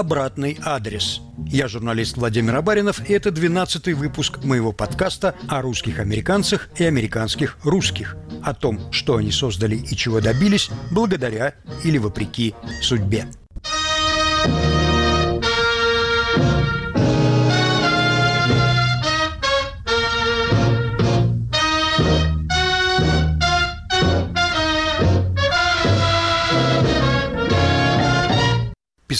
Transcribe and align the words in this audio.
обратный 0.00 0.58
адрес. 0.64 1.20
Я 1.46 1.68
журналист 1.68 2.16
Владимир 2.16 2.56
Абаринов, 2.56 3.08
и 3.08 3.12
это 3.12 3.30
12 3.30 3.94
выпуск 3.94 4.42
моего 4.42 4.72
подкаста 4.72 5.34
о 5.48 5.62
русских 5.62 5.98
американцах 5.98 6.68
и 6.76 6.84
американских 6.84 7.58
русских. 7.62 8.16
О 8.42 8.54
том, 8.54 8.92
что 8.92 9.16
они 9.16 9.30
создали 9.30 9.76
и 9.76 9.96
чего 9.96 10.20
добились 10.20 10.70
благодаря 10.90 11.54
или 11.84 11.98
вопреки 11.98 12.54
судьбе. 12.82 13.26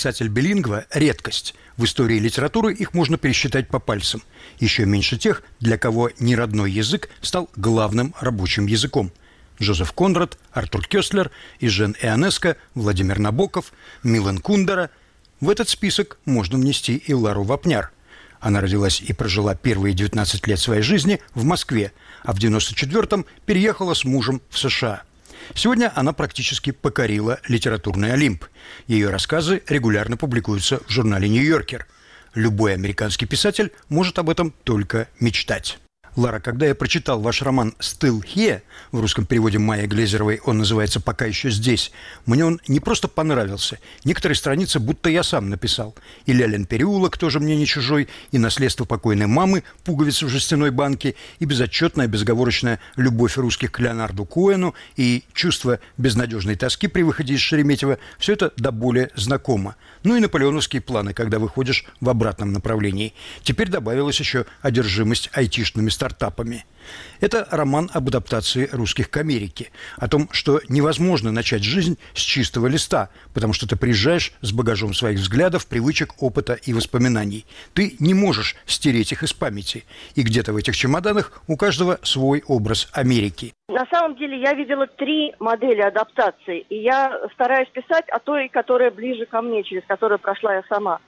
Писатель 0.00 0.28
билингва– 0.28 0.86
редкость. 0.94 1.54
В 1.76 1.84
истории 1.84 2.18
литературы 2.18 2.72
их 2.72 2.94
можно 2.94 3.18
пересчитать 3.18 3.68
по 3.68 3.78
пальцам. 3.78 4.22
Еще 4.58 4.86
меньше 4.86 5.18
тех, 5.18 5.42
для 5.60 5.76
кого 5.76 6.08
неродной 6.18 6.72
язык 6.72 7.10
стал 7.20 7.50
главным 7.54 8.14
рабочим 8.18 8.64
языком. 8.64 9.12
Джозеф 9.60 9.92
Конрад, 9.92 10.38
Артур 10.52 10.86
Кёслер, 10.86 11.30
Ижен 11.58 11.94
Ионеско, 12.00 12.56
Владимир 12.74 13.18
Набоков, 13.18 13.74
Милан 14.02 14.38
Кундера. 14.38 14.88
В 15.38 15.50
этот 15.50 15.68
список 15.68 16.16
можно 16.24 16.56
внести 16.56 16.96
и 16.96 17.12
Лару 17.12 17.42
Вапняр. 17.42 17.92
Она 18.40 18.62
родилась 18.62 19.02
и 19.02 19.12
прожила 19.12 19.54
первые 19.54 19.92
19 19.92 20.46
лет 20.46 20.58
своей 20.58 20.80
жизни 20.80 21.20
в 21.34 21.44
Москве, 21.44 21.92
а 22.24 22.32
в 22.32 22.38
94-м 22.38 23.26
переехала 23.44 23.92
с 23.92 24.06
мужем 24.06 24.40
в 24.48 24.58
США– 24.58 25.02
Сегодня 25.54 25.92
она 25.94 26.12
практически 26.12 26.70
покорила 26.70 27.40
литературный 27.48 28.12
Олимп. 28.12 28.44
Ее 28.86 29.10
рассказы 29.10 29.62
регулярно 29.68 30.16
публикуются 30.16 30.80
в 30.86 30.90
журнале 30.90 31.28
«Нью-Йоркер». 31.28 31.86
Любой 32.34 32.74
американский 32.74 33.26
писатель 33.26 33.72
может 33.88 34.18
об 34.18 34.30
этом 34.30 34.54
только 34.64 35.08
мечтать. 35.18 35.78
Лара, 36.16 36.40
когда 36.40 36.66
я 36.66 36.74
прочитал 36.74 37.20
ваш 37.20 37.42
роман 37.42 37.74
«Still 37.78 38.24
Here», 38.24 38.62
в 38.90 39.00
русском 39.00 39.26
переводе 39.26 39.58
Майя 39.58 39.86
Глезеровой 39.86 40.40
он 40.44 40.58
называется 40.58 41.00
«Пока 41.00 41.26
еще 41.26 41.50
здесь», 41.50 41.92
мне 42.26 42.44
он 42.44 42.60
не 42.66 42.80
просто 42.80 43.06
понравился. 43.06 43.78
Некоторые 44.04 44.36
страницы 44.36 44.80
будто 44.80 45.08
я 45.08 45.22
сам 45.22 45.50
написал. 45.50 45.94
И 46.26 46.32
«Лялин 46.32 46.66
переулок» 46.66 47.16
тоже 47.16 47.38
мне 47.38 47.56
не 47.56 47.64
чужой, 47.64 48.08
и 48.32 48.38
«Наследство 48.38 48.84
покойной 48.84 49.26
мамы», 49.26 49.62
«Пуговицы 49.84 50.26
в 50.26 50.28
жестяной 50.28 50.72
банке», 50.72 51.14
и 51.38 51.44
безотчетная, 51.44 52.08
безговорочная 52.08 52.80
любовь 52.96 53.36
русских 53.36 53.70
к 53.70 53.78
Леонарду 53.78 54.24
Коэну, 54.24 54.74
и 54.96 55.22
чувство 55.32 55.78
безнадежной 55.96 56.56
тоски 56.56 56.88
при 56.88 57.02
выходе 57.02 57.34
из 57.34 57.40
Шереметьево– 57.40 57.98
все 58.18 58.32
это 58.32 58.52
до 58.56 58.72
более 58.72 59.10
знакомо. 59.14 59.76
Ну 60.02 60.16
и 60.16 60.20
наполеоновские 60.20 60.82
планы, 60.82 61.12
когда 61.12 61.38
выходишь 61.38 61.84
в 62.00 62.08
обратном 62.08 62.52
направлении. 62.52 63.14
Теперь 63.42 63.68
добавилась 63.68 64.18
еще 64.18 64.46
одержимость 64.62 65.30
айтишными 65.32 65.88
стартапами. 66.00 66.64
Это 67.20 67.46
роман 67.50 67.90
об 67.92 68.08
адаптации 68.08 68.70
русских 68.72 69.10
к 69.10 69.18
Америке, 69.18 69.70
о 69.98 70.08
том, 70.08 70.30
что 70.32 70.60
невозможно 70.70 71.30
начать 71.30 71.62
жизнь 71.62 71.98
с 72.14 72.20
чистого 72.20 72.68
листа, 72.68 73.10
потому 73.34 73.52
что 73.52 73.68
ты 73.68 73.76
приезжаешь 73.76 74.32
с 74.40 74.50
багажом 74.52 74.94
своих 74.94 75.18
взглядов, 75.18 75.66
привычек, 75.66 76.14
опыта 76.22 76.54
и 76.54 76.72
воспоминаний. 76.72 77.44
Ты 77.74 77.96
не 77.98 78.14
можешь 78.14 78.56
стереть 78.64 79.12
их 79.12 79.22
из 79.22 79.34
памяти. 79.34 79.84
И 80.14 80.22
где-то 80.22 80.54
в 80.54 80.56
этих 80.56 80.74
чемоданах 80.74 81.42
у 81.46 81.58
каждого 81.58 81.98
свой 82.02 82.42
образ 82.46 82.88
Америки. 82.94 83.52
На 83.68 83.84
самом 83.92 84.16
деле 84.16 84.40
я 84.40 84.54
видела 84.54 84.86
три 84.86 85.34
модели 85.38 85.82
адаптации, 85.82 86.60
и 86.70 86.76
я 86.76 87.20
стараюсь 87.34 87.68
писать 87.68 88.08
о 88.08 88.18
той, 88.20 88.48
которая 88.48 88.90
ближе 88.90 89.26
ко 89.26 89.42
мне, 89.42 89.62
через 89.64 89.82
которую 89.86 90.18
прошла 90.18 90.54
я 90.54 90.62
сама. 90.70 90.98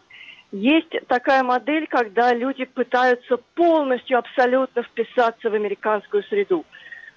Есть 0.53 0.95
такая 1.09 1.43
модель, 1.43 1.87
когда 1.87 2.35
люди 2.35 2.67
пытаются 2.67 3.39
полностью, 3.55 4.19
абсолютно 4.19 4.83
вписаться 4.83 5.49
в 5.49 5.55
американскую 5.55 6.23
среду. 6.25 6.67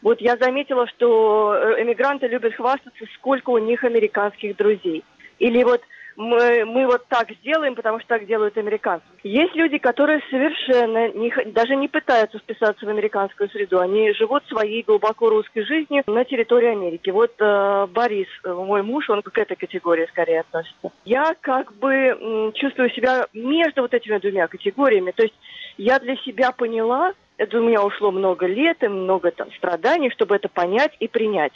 Вот 0.02 0.22
я 0.22 0.38
заметила, 0.38 0.88
что 0.88 1.54
э, 1.54 1.84
эмигранты 1.84 2.28
любят 2.28 2.54
хвастаться, 2.54 3.06
сколько 3.16 3.50
у 3.50 3.58
них 3.58 3.84
американских 3.84 4.56
друзей. 4.56 5.04
Или 5.40 5.64
вот 5.64 5.82
мы, 6.18 6.66
мы 6.66 6.86
вот 6.86 7.06
так 7.08 7.30
сделаем, 7.42 7.76
потому 7.76 8.00
что 8.00 8.08
так 8.10 8.26
делают 8.26 8.58
американцы. 8.58 9.06
Есть 9.24 9.56
люди, 9.56 9.78
которые 9.78 10.22
совершенно 10.30 11.10
не, 11.10 11.34
даже 11.52 11.76
не 11.76 11.88
пытаются 11.88 12.40
вписаться 12.40 12.86
в 12.86 12.90
американскую 12.90 13.50
среду. 13.50 13.80
Они 13.80 14.12
живут 14.14 14.44
своей 14.48 14.84
глубоко 14.84 15.30
русской 15.30 15.66
жизнью 15.66 16.04
на 16.08 16.24
территории 16.24 16.70
Америки. 16.70 17.10
Вот 17.10 17.34
э, 17.40 17.88
Борис, 17.92 18.28
э, 18.44 18.54
мой 18.54 18.82
муж, 18.82 19.10
он 19.10 19.22
к 19.22 19.38
этой 19.38 19.58
категории 19.58 20.08
скорее 20.08 20.42
относится. 20.42 20.92
Я 21.04 21.36
как 21.42 21.74
бы 21.74 21.94
м, 21.94 22.54
чувствую 22.54 22.90
себя 22.92 23.28
между 23.34 23.82
вот 23.82 23.94
этими 23.94 24.18
двумя 24.18 24.48
категориями. 24.48 25.12
То 25.12 25.24
есть 25.24 25.36
я 25.78 26.00
для 26.00 26.16
себя 26.18 26.52
поняла, 26.52 27.14
это 27.38 27.58
у 27.58 27.64
меня 27.64 27.84
ушло 27.84 28.12
много 28.12 28.46
лет 28.46 28.82
и 28.84 28.88
много 28.88 29.32
там 29.32 29.52
страданий, 29.54 30.10
чтобы 30.12 30.36
это 30.36 30.48
понять 30.48 30.96
и 31.00 31.08
принять, 31.08 31.54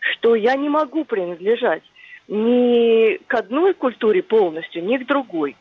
что 0.00 0.34
я 0.34 0.56
не 0.56 0.68
могу 0.68 1.04
принадлежать 1.04 1.82
ни 2.28 3.16
к 3.26 3.34
одной 3.34 3.74
культуре 3.74 4.22
полностью, 4.22 4.84
ни 4.84 4.96
к 4.96 5.06
другой. 5.06 5.56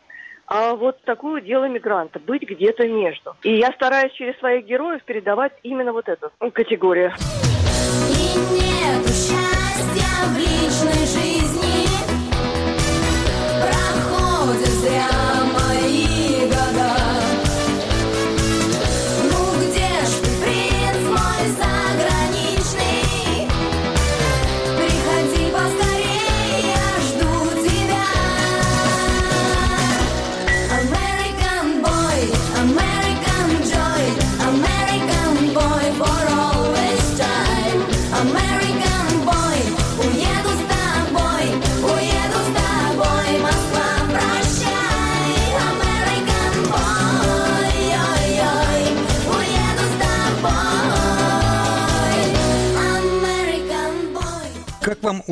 А 0.45 0.75
вот 0.75 1.01
такое 1.03 1.41
дело 1.41 1.65
мигранта, 1.67 2.19
быть 2.19 2.43
где-то 2.43 2.87
между. 2.87 3.35
И 3.43 3.55
я 3.55 3.71
стараюсь 3.71 4.13
через 4.13 4.37
своих 4.39 4.65
героев 4.65 5.03
передавать 5.03 5.53
именно 5.63 5.93
вот 5.93 6.07
эту 6.09 6.31
категорию. 6.51 7.11
И 8.09 8.37
нет 8.53 9.07
счастья 9.07 10.09
в 10.27 10.37
личной 10.37 11.05
жизни, 11.05 11.87
проходит 13.61 14.67
зря. 14.67 15.42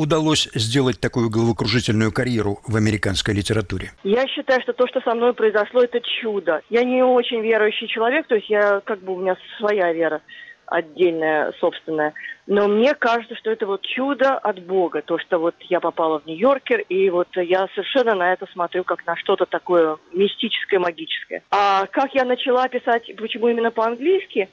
Удалось 0.02 0.48
сделать 0.54 1.00
такую 1.00 1.30
головокружительную 1.30 2.12
карьеру 2.12 2.58
в 2.66 2.76
американской 2.76 3.34
литературе? 3.34 3.92
Я 4.02 4.26
считаю, 4.26 4.60
что 4.62 4.72
то, 4.72 4.86
что 4.88 5.00
со 5.00 5.14
мной 5.14 5.32
произошло, 5.32 5.82
это 5.82 6.00
чудо. 6.20 6.60
Я 6.68 6.84
не 6.84 7.02
очень 7.02 7.40
верующий 7.40 7.86
человек, 7.86 8.26
то 8.26 8.34
есть 8.34 8.50
я 8.50 8.80
как 8.84 9.00
бы 9.00 9.14
у 9.14 9.20
меня 9.20 9.36
своя 9.58 9.92
вера 9.92 10.20
отдельная, 10.66 11.52
собственная. 11.60 12.14
Но 12.46 12.66
мне 12.66 12.94
кажется, 12.94 13.36
что 13.36 13.50
это 13.50 13.66
вот 13.66 13.82
чудо 13.82 14.36
от 14.38 14.60
Бога, 14.64 15.02
то, 15.02 15.18
что 15.18 15.38
вот 15.38 15.54
я 15.68 15.80
попала 15.80 16.18
в 16.20 16.26
Нью-Йоркер, 16.26 16.80
и 16.88 17.10
вот 17.10 17.28
я 17.36 17.68
совершенно 17.74 18.14
на 18.14 18.32
это 18.32 18.46
смотрю 18.52 18.82
как 18.84 19.06
на 19.06 19.14
что-то 19.16 19.46
такое 19.46 19.98
мистическое, 20.12 20.80
магическое. 20.80 21.42
А 21.50 21.86
как 21.86 22.14
я 22.14 22.24
начала 22.24 22.66
писать, 22.68 23.10
почему 23.16 23.48
именно 23.48 23.70
по-английски, 23.70 24.48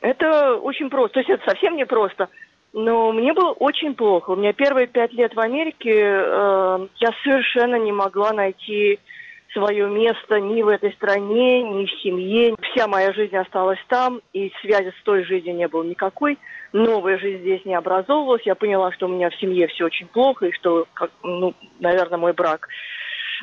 это 0.00 0.54
очень 0.56 0.90
просто. 0.90 1.14
То 1.14 1.20
есть 1.20 1.30
это 1.30 1.50
совсем 1.50 1.76
не 1.76 1.86
просто. 1.86 2.28
Но 2.74 3.12
мне 3.12 3.32
было 3.32 3.52
очень 3.52 3.94
плохо. 3.94 4.30
У 4.30 4.36
меня 4.36 4.52
первые 4.52 4.88
пять 4.88 5.12
лет 5.12 5.32
в 5.32 5.38
Америке 5.38 5.92
э, 5.92 6.88
я 6.96 7.10
совершенно 7.22 7.76
не 7.76 7.92
могла 7.92 8.32
найти 8.32 8.98
свое 9.52 9.88
место 9.88 10.40
ни 10.40 10.60
в 10.60 10.66
этой 10.66 10.92
стране, 10.94 11.62
ни 11.62 11.86
в 11.86 11.90
семье. 12.02 12.56
Вся 12.60 12.88
моя 12.88 13.12
жизнь 13.12 13.36
осталась 13.36 13.78
там, 13.86 14.20
и 14.32 14.52
связи 14.60 14.90
с 14.90 15.02
той 15.04 15.22
жизнью 15.22 15.54
не 15.54 15.68
было 15.68 15.84
никакой. 15.84 16.36
Новая 16.72 17.16
жизнь 17.18 17.42
здесь 17.42 17.64
не 17.64 17.76
образовывалась. 17.76 18.42
Я 18.44 18.56
поняла, 18.56 18.90
что 18.90 19.06
у 19.06 19.08
меня 19.08 19.30
в 19.30 19.36
семье 19.36 19.68
все 19.68 19.84
очень 19.84 20.08
плохо, 20.08 20.46
и 20.46 20.52
что, 20.52 20.88
как, 20.94 21.12
ну, 21.22 21.54
наверное, 21.78 22.18
мой 22.18 22.32
брак 22.32 22.68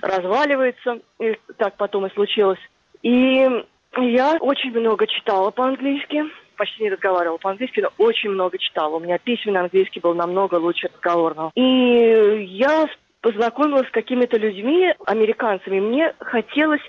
разваливается. 0.02 1.00
И 1.22 1.40
так 1.56 1.78
потом 1.78 2.06
и 2.06 2.14
случилось. 2.14 2.60
И 3.02 3.50
я 3.98 4.38
очень 4.42 4.78
много 4.78 5.08
читала 5.08 5.52
по-английски 5.52 6.26
почти 6.62 6.84
не 6.84 6.92
разговаривала 6.92 7.38
по-английски, 7.38 7.80
но 7.80 7.90
очень 7.98 8.30
много 8.30 8.60
читала. 8.60 8.98
У 8.98 9.00
меня 9.00 9.18
письменный 9.18 9.62
английский 9.62 10.00
был 10.00 10.14
намного 10.14 10.56
лучше 10.56 10.92
разговорного. 10.94 11.52
И 11.56 12.46
я 12.52 12.86
познакомилась 13.22 13.88
с 13.88 13.92
какими-то 13.92 14.38
людьми, 14.38 14.94
американцами. 15.08 15.80
Мне 15.80 16.14
хотелось 16.20 16.84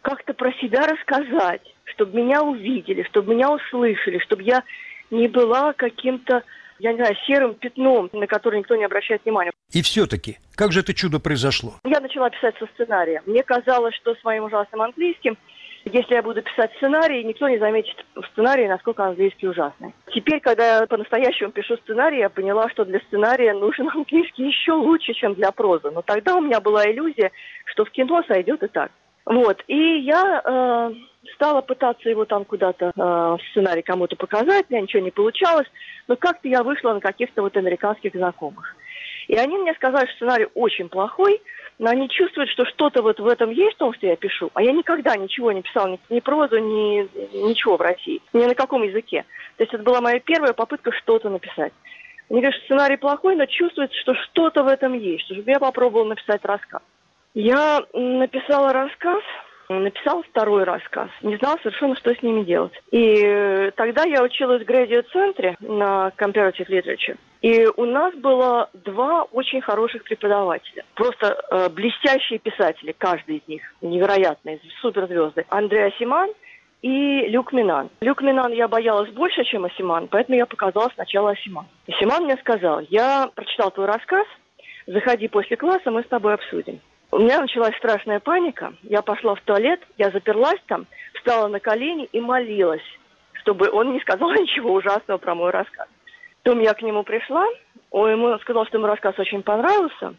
как-то 0.00 0.32
про 0.32 0.50
себя 0.54 0.86
рассказать, 0.86 1.60
чтобы 1.84 2.16
меня 2.16 2.42
увидели, 2.42 3.02
чтобы 3.10 3.34
меня 3.34 3.52
услышали, 3.52 4.20
чтобы 4.20 4.42
я 4.42 4.64
не 5.10 5.28
была 5.28 5.74
каким-то 5.74 6.42
я 6.78 6.92
не 6.92 6.96
знаю, 6.96 7.14
серым 7.26 7.54
пятном, 7.56 8.08
на 8.14 8.26
которое 8.26 8.56
никто 8.60 8.74
не 8.74 8.86
обращает 8.86 9.22
внимания. 9.26 9.50
И 9.70 9.82
все-таки, 9.82 10.38
как 10.54 10.72
же 10.72 10.80
это 10.80 10.94
чудо 10.94 11.20
произошло? 11.20 11.74
Я 11.84 12.00
начала 12.00 12.30
писать 12.30 12.54
со 12.58 12.66
сценария. 12.68 13.22
Мне 13.26 13.42
казалось, 13.42 13.94
что 13.96 14.14
с 14.14 14.24
моим 14.24 14.44
ужасным 14.44 14.80
английским 14.80 15.36
если 15.84 16.14
я 16.14 16.22
буду 16.22 16.42
писать 16.42 16.70
сценарий, 16.76 17.24
никто 17.24 17.48
не 17.48 17.58
заметит 17.58 18.04
в 18.14 18.24
сценарии, 18.32 18.66
насколько 18.66 19.04
английский 19.04 19.48
ужасный. 19.48 19.94
Теперь, 20.12 20.40
когда 20.40 20.80
я 20.80 20.86
по-настоящему 20.86 21.52
пишу 21.52 21.76
сценарий, 21.78 22.18
я 22.18 22.28
поняла, 22.28 22.68
что 22.68 22.84
для 22.84 23.00
сценария 23.00 23.54
нужен 23.54 23.88
английский 23.94 24.46
еще 24.46 24.72
лучше, 24.72 25.14
чем 25.14 25.34
для 25.34 25.52
прозы. 25.52 25.90
Но 25.90 26.02
тогда 26.02 26.36
у 26.36 26.40
меня 26.40 26.60
была 26.60 26.84
иллюзия, 26.84 27.30
что 27.64 27.84
в 27.84 27.90
кино 27.90 28.22
сойдет 28.28 28.62
и 28.62 28.68
так. 28.68 28.90
Вот. 29.24 29.62
И 29.68 30.00
я 30.00 30.42
э, 30.44 30.94
стала 31.34 31.60
пытаться 31.62 32.08
его 32.08 32.24
там 32.24 32.44
куда-то 32.44 32.92
э, 32.94 33.36
сценарий 33.50 33.82
кому-то 33.82 34.16
показать, 34.16 34.66
у 34.68 34.72
меня 34.72 34.82
ничего 34.82 35.02
не 35.02 35.10
получалось. 35.10 35.68
Но 36.08 36.16
как-то 36.16 36.48
я 36.48 36.62
вышла 36.62 36.92
на 36.92 37.00
каких-то 37.00 37.42
вот 37.42 37.56
американских 37.56 38.12
знакомых. 38.12 38.76
И 39.30 39.36
они 39.36 39.58
мне 39.58 39.72
сказали, 39.74 40.06
что 40.06 40.16
сценарий 40.16 40.48
очень 40.54 40.88
плохой, 40.88 41.40
но 41.78 41.88
они 41.88 42.08
чувствуют, 42.08 42.50
что 42.50 42.64
что-то 42.64 43.00
вот 43.00 43.20
в 43.20 43.28
этом 43.28 43.50
есть, 43.50 43.76
в 43.76 43.78
том, 43.78 43.94
что 43.94 44.08
я 44.08 44.16
пишу. 44.16 44.50
А 44.54 44.62
я 44.62 44.72
никогда 44.72 45.16
ничего 45.16 45.52
не 45.52 45.62
писала, 45.62 45.86
ни, 45.86 46.00
ни 46.08 46.18
прозу, 46.18 46.58
ни 46.58 47.08
ничего 47.48 47.76
в 47.76 47.80
России, 47.80 48.20
ни 48.32 48.44
на 48.44 48.56
каком 48.56 48.82
языке. 48.82 49.24
То 49.56 49.62
есть 49.62 49.72
это 49.72 49.84
была 49.84 50.00
моя 50.00 50.18
первая 50.18 50.52
попытка 50.52 50.90
что-то 50.90 51.30
написать. 51.30 51.72
Мне 52.28 52.40
говорят, 52.40 52.60
сценарий 52.64 52.96
плохой, 52.96 53.36
но 53.36 53.46
чувствуется, 53.46 53.96
что 54.00 54.14
что-то 54.14 54.64
в 54.64 54.66
этом 54.66 54.94
есть, 54.94 55.26
чтобы 55.26 55.48
я 55.48 55.60
попробовала 55.60 56.08
написать 56.08 56.44
рассказ. 56.44 56.82
Я 57.32 57.84
написала 57.92 58.72
рассказ, 58.72 59.22
написал 59.78 60.22
второй 60.22 60.64
рассказ. 60.64 61.08
Не 61.22 61.36
знал 61.36 61.56
совершенно, 61.62 61.96
что 61.96 62.14
с 62.14 62.22
ними 62.22 62.42
делать. 62.42 62.72
И 62.90 63.22
э, 63.24 63.70
тогда 63.76 64.04
я 64.04 64.22
училась 64.22 64.62
в 64.62 64.66
градио-центре 64.66 65.56
на 65.60 66.12
Comparative 66.18 66.68
Literature. 66.68 67.16
И 67.42 67.66
у 67.76 67.84
нас 67.84 68.14
было 68.16 68.68
два 68.74 69.22
очень 69.24 69.60
хороших 69.60 70.04
преподавателя. 70.04 70.84
Просто 70.94 71.40
э, 71.50 71.68
блестящие 71.70 72.38
писатели, 72.38 72.94
каждый 72.96 73.36
из 73.36 73.48
них, 73.48 73.62
невероятные, 73.80 74.60
суперзвезды. 74.82 75.46
Андреа 75.48 75.90
Симан 75.98 76.30
и 76.82 77.26
Люк 77.28 77.52
Минан. 77.52 77.90
Люк 78.00 78.22
Минан 78.22 78.52
я 78.52 78.68
боялась 78.68 79.10
больше, 79.10 79.44
чем 79.44 79.64
Асиман, 79.64 80.08
поэтому 80.08 80.36
я 80.36 80.46
показала 80.46 80.90
сначала 80.94 81.30
Асиман. 81.30 81.66
Асиман 81.88 82.24
мне 82.24 82.36
сказал, 82.38 82.80
я 82.90 83.30
прочитал 83.34 83.70
твой 83.70 83.86
рассказ, 83.86 84.26
заходи 84.86 85.28
после 85.28 85.56
класса, 85.56 85.90
мы 85.90 86.02
с 86.02 86.08
тобой 86.08 86.34
обсудим. 86.34 86.80
У 87.12 87.18
меня 87.18 87.40
началась 87.40 87.76
страшная 87.76 88.20
паника. 88.20 88.72
Я 88.82 89.02
пошла 89.02 89.34
в 89.34 89.40
туалет, 89.40 89.80
я 89.98 90.10
заперлась 90.10 90.60
там, 90.66 90.86
встала 91.14 91.48
на 91.48 91.58
колени 91.58 92.08
и 92.12 92.20
молилась, 92.20 92.84
чтобы 93.32 93.68
он 93.70 93.92
не 93.92 94.00
сказал 94.00 94.30
ничего 94.32 94.72
ужасного 94.72 95.18
про 95.18 95.34
мой 95.34 95.50
рассказ. 95.50 95.88
Потом 96.42 96.60
я 96.60 96.72
к 96.72 96.82
нему 96.82 97.02
пришла, 97.02 97.44
он 97.90 98.10
ему 98.10 98.38
сказал, 98.38 98.64
что 98.66 98.78
ему 98.78 98.86
рассказ 98.86 99.18
очень 99.18 99.42
понравился, 99.42 100.14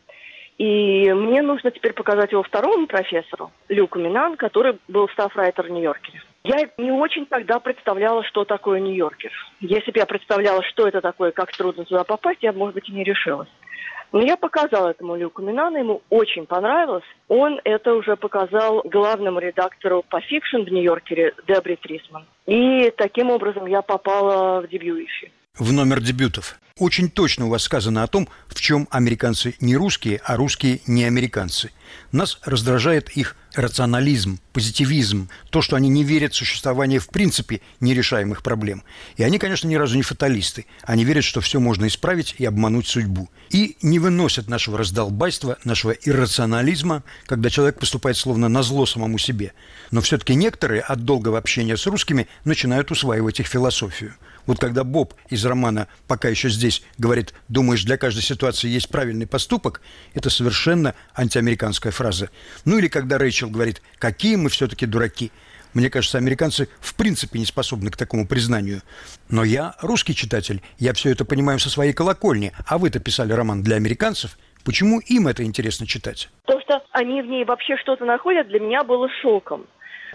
и 0.57 1.11
мне 1.13 1.41
нужно 1.41 1.71
теперь 1.71 1.93
показать 1.93 2.31
его 2.31 2.43
второму 2.43 2.85
профессору, 2.85 3.51
Луи 3.69 3.97
Менанд, 3.97 4.35
который 4.35 4.77
был 4.87 5.09
staff 5.09 5.35
writer 5.35 5.65
в 5.65 5.69
Нью-Йоркере. 5.69 6.21
Я 6.43 6.69
не 6.77 6.91
очень 6.91 7.25
тогда 7.25 7.59
представляла, 7.59 8.23
что 8.23 8.45
такое 8.45 8.79
Нью-Йоркер. 8.79 9.31
Если 9.61 9.91
бы 9.91 9.99
я 9.99 10.05
представляла, 10.05 10.61
что 10.63 10.87
это 10.87 11.01
такое, 11.01 11.31
как 11.31 11.51
трудно 11.51 11.85
туда 11.85 12.03
попасть, 12.03 12.43
я, 12.43 12.51
может 12.51 12.75
быть, 12.75 12.89
и 12.89 12.93
не 12.93 13.03
решилась. 13.03 13.49
Но 14.11 14.21
я 14.21 14.35
показала 14.35 14.89
этому 14.89 15.15
Луи 15.15 15.41
Менанду, 15.41 15.77
ему 15.77 16.01
очень 16.09 16.45
понравилось. 16.45 17.03
Он 17.27 17.59
это 17.63 17.93
уже 17.93 18.17
показал 18.17 18.81
главному 18.83 19.39
редактору 19.39 20.03
по 20.09 20.19
fiction 20.19 20.63
в 20.63 20.71
Нью-Йоркере 20.71 21.33
Деборе 21.47 21.75
Трисман. 21.75 22.25
И 22.45 22.91
таким 22.97 23.29
образом 23.29 23.65
я 23.65 23.81
попала 23.81 24.61
в 24.61 24.67
дебют 24.67 25.07
В 25.59 25.73
номер 25.73 26.01
дебютов. 26.01 26.55
Очень 26.79 27.09
точно 27.09 27.45
у 27.45 27.49
вас 27.49 27.63
сказано 27.63 28.03
о 28.03 28.07
том, 28.07 28.29
в 28.47 28.59
чем 28.59 28.87
американцы 28.89 29.53
не 29.59 29.75
русские, 29.75 30.21
а 30.23 30.37
русские 30.37 30.79
не 30.87 31.03
американцы. 31.03 31.71
Нас 32.13 32.39
раздражает 32.45 33.09
их 33.09 33.35
рационализм, 33.53 34.39
позитивизм, 34.53 35.29
то, 35.49 35.61
что 35.61 35.75
они 35.75 35.89
не 35.89 36.05
верят 36.05 36.33
в 36.33 36.37
существование 36.37 36.99
в 36.99 37.09
принципе 37.09 37.59
нерешаемых 37.81 38.43
проблем. 38.43 38.83
И 39.17 39.23
они, 39.23 39.39
конечно, 39.39 39.67
ни 39.67 39.75
разу 39.75 39.97
не 39.97 40.03
фаталисты. 40.03 40.65
Они 40.83 41.03
верят, 41.03 41.25
что 41.25 41.41
все 41.41 41.59
можно 41.59 41.85
исправить 41.85 42.33
и 42.37 42.45
обмануть 42.45 42.87
судьбу. 42.87 43.29
И 43.49 43.75
не 43.81 43.99
выносят 43.99 44.47
нашего 44.47 44.77
раздолбайства, 44.77 45.57
нашего 45.65 45.91
иррационализма, 45.91 47.03
когда 47.25 47.49
человек 47.49 47.77
поступает 47.77 48.15
словно 48.15 48.47
на 48.47 48.63
зло 48.63 48.85
самому 48.85 49.17
себе. 49.17 49.51
Но 49.91 49.99
все-таки 49.99 50.33
некоторые 50.33 50.81
от 50.81 51.03
долгого 51.03 51.37
общения 51.37 51.75
с 51.75 51.85
русскими 51.87 52.29
начинают 52.45 52.89
усваивать 52.89 53.41
их 53.41 53.47
философию. 53.47 54.15
Вот 54.45 54.59
когда 54.59 54.83
Боб 54.83 55.13
из 55.29 55.45
романа 55.45 55.87
«Пока 56.07 56.29
еще 56.29 56.49
здесь» 56.49 56.83
говорит 56.97 57.33
«думаешь, 57.47 57.83
для 57.83 57.97
каждой 57.97 58.21
ситуации 58.21 58.67
есть 58.67 58.89
правильный 58.89 59.27
поступок», 59.27 59.81
это 60.13 60.29
совершенно 60.29 60.95
антиамериканская 61.15 61.91
фраза. 61.91 62.29
Ну 62.65 62.77
или 62.77 62.87
когда 62.87 63.17
Рэйчел 63.17 63.49
говорит 63.49 63.81
«какие 63.99 64.35
мы 64.35 64.49
все-таки 64.49 64.85
дураки», 64.85 65.31
мне 65.73 65.89
кажется, 65.89 66.17
американцы 66.17 66.67
в 66.81 66.95
принципе 66.95 67.39
не 67.39 67.45
способны 67.45 67.91
к 67.91 67.97
такому 67.97 68.27
признанию. 68.27 68.81
Но 69.29 69.43
я 69.43 69.75
русский 69.81 70.13
читатель, 70.13 70.61
я 70.79 70.93
все 70.93 71.11
это 71.11 71.23
понимаю 71.23 71.59
со 71.59 71.69
своей 71.69 71.93
колокольни, 71.93 72.51
а 72.65 72.77
вы-то 72.77 72.99
писали 72.99 73.31
роман 73.31 73.63
для 73.63 73.77
американцев. 73.77 74.37
Почему 74.65 74.99
им 74.99 75.27
это 75.27 75.43
интересно 75.43 75.87
читать? 75.87 76.29
То, 76.45 76.59
что 76.61 76.83
они 76.91 77.21
в 77.21 77.25
ней 77.25 77.45
вообще 77.45 77.77
что-то 77.77 78.05
находят, 78.05 78.47
для 78.49 78.59
меня 78.59 78.83
было 78.83 79.07
шоком. 79.21 79.65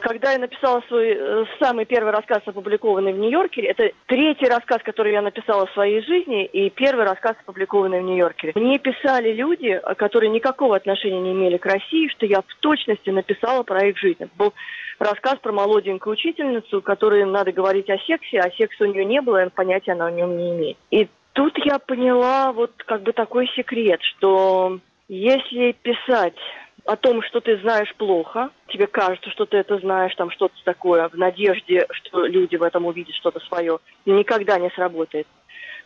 Когда 0.07 0.31
я 0.31 0.39
написала 0.39 0.85
свой 0.87 1.17
э, 1.19 1.45
самый 1.59 1.85
первый 1.85 2.13
рассказ, 2.13 2.41
опубликованный 2.47 3.13
в 3.13 3.19
Нью-Йоркере, 3.19 3.67
это 3.67 3.91
третий 4.07 4.47
рассказ, 4.47 4.79
который 4.85 5.13
я 5.13 5.21
написала 5.21 5.67
в 5.67 5.73
своей 5.73 6.01
жизни, 6.01 6.45
и 6.45 6.71
первый 6.71 7.05
рассказ, 7.05 7.35
опубликованный 7.43 7.99
в 7.99 8.05
Нью-Йоркере. 8.05 8.53
Мне 8.55 8.79
писали 8.79 9.33
люди, 9.33 9.83
которые 9.97 10.31
никакого 10.31 10.77
отношения 10.77 11.21
не 11.21 11.33
имели 11.33 11.57
к 11.57 11.67
России, 11.67 12.07
что 12.07 12.25
я 12.25 12.43
в 12.43 12.55
точности 12.61 13.11
написала 13.11 13.65
про 13.65 13.85
их 13.89 13.99
жизнь. 13.99 14.19
Это 14.21 14.31
был 14.39 14.55
рассказ 15.01 15.41
про 15.43 15.51
молоденькую 15.51 16.13
учительницу, 16.13 16.83
которой 16.83 17.25
надо 17.25 17.51
говорить 17.51 17.91
о 17.91 17.99
сексе, 17.99 18.39
а 18.39 18.53
секса 18.53 18.85
у 18.85 18.87
нее 18.87 19.05
не 19.05 19.21
было, 19.21 19.45
и 19.45 19.51
понятия 19.51 19.95
она 19.95 20.07
о 20.07 20.13
нем 20.13 20.37
не 20.37 20.53
имеет. 20.53 20.77
И 20.93 21.09
тут 21.33 21.59
я 21.65 21.81
поняла 21.81 22.53
вот 22.53 22.71
как 22.87 23.03
бы 23.03 23.13
такой 23.13 23.49
секрет, 23.57 23.99
что 24.03 24.79
если 25.09 25.73
писать 25.73 26.37
о 26.87 26.97
том, 26.97 27.23
что 27.23 27.41
ты 27.41 27.59
знаешь 27.59 27.93
плохо, 27.97 28.51
тебе 28.69 28.87
кажется, 28.87 29.31
что 29.31 29.45
ты 29.45 29.57
это 29.59 29.79
знаешь, 29.79 30.15
там 30.15 30.31
что-то 30.31 30.55
такое, 30.65 31.09
в 31.09 31.17
надежде, 31.17 31.87
что 31.91 32.27
люди 32.27 32.57
в 32.57 32.63
этом 32.63 32.87
увидят 32.87 33.15
что-то 33.17 33.41
свое, 33.41 33.79
никогда 34.07 34.59
не 34.59 34.71
сработает. 34.71 35.27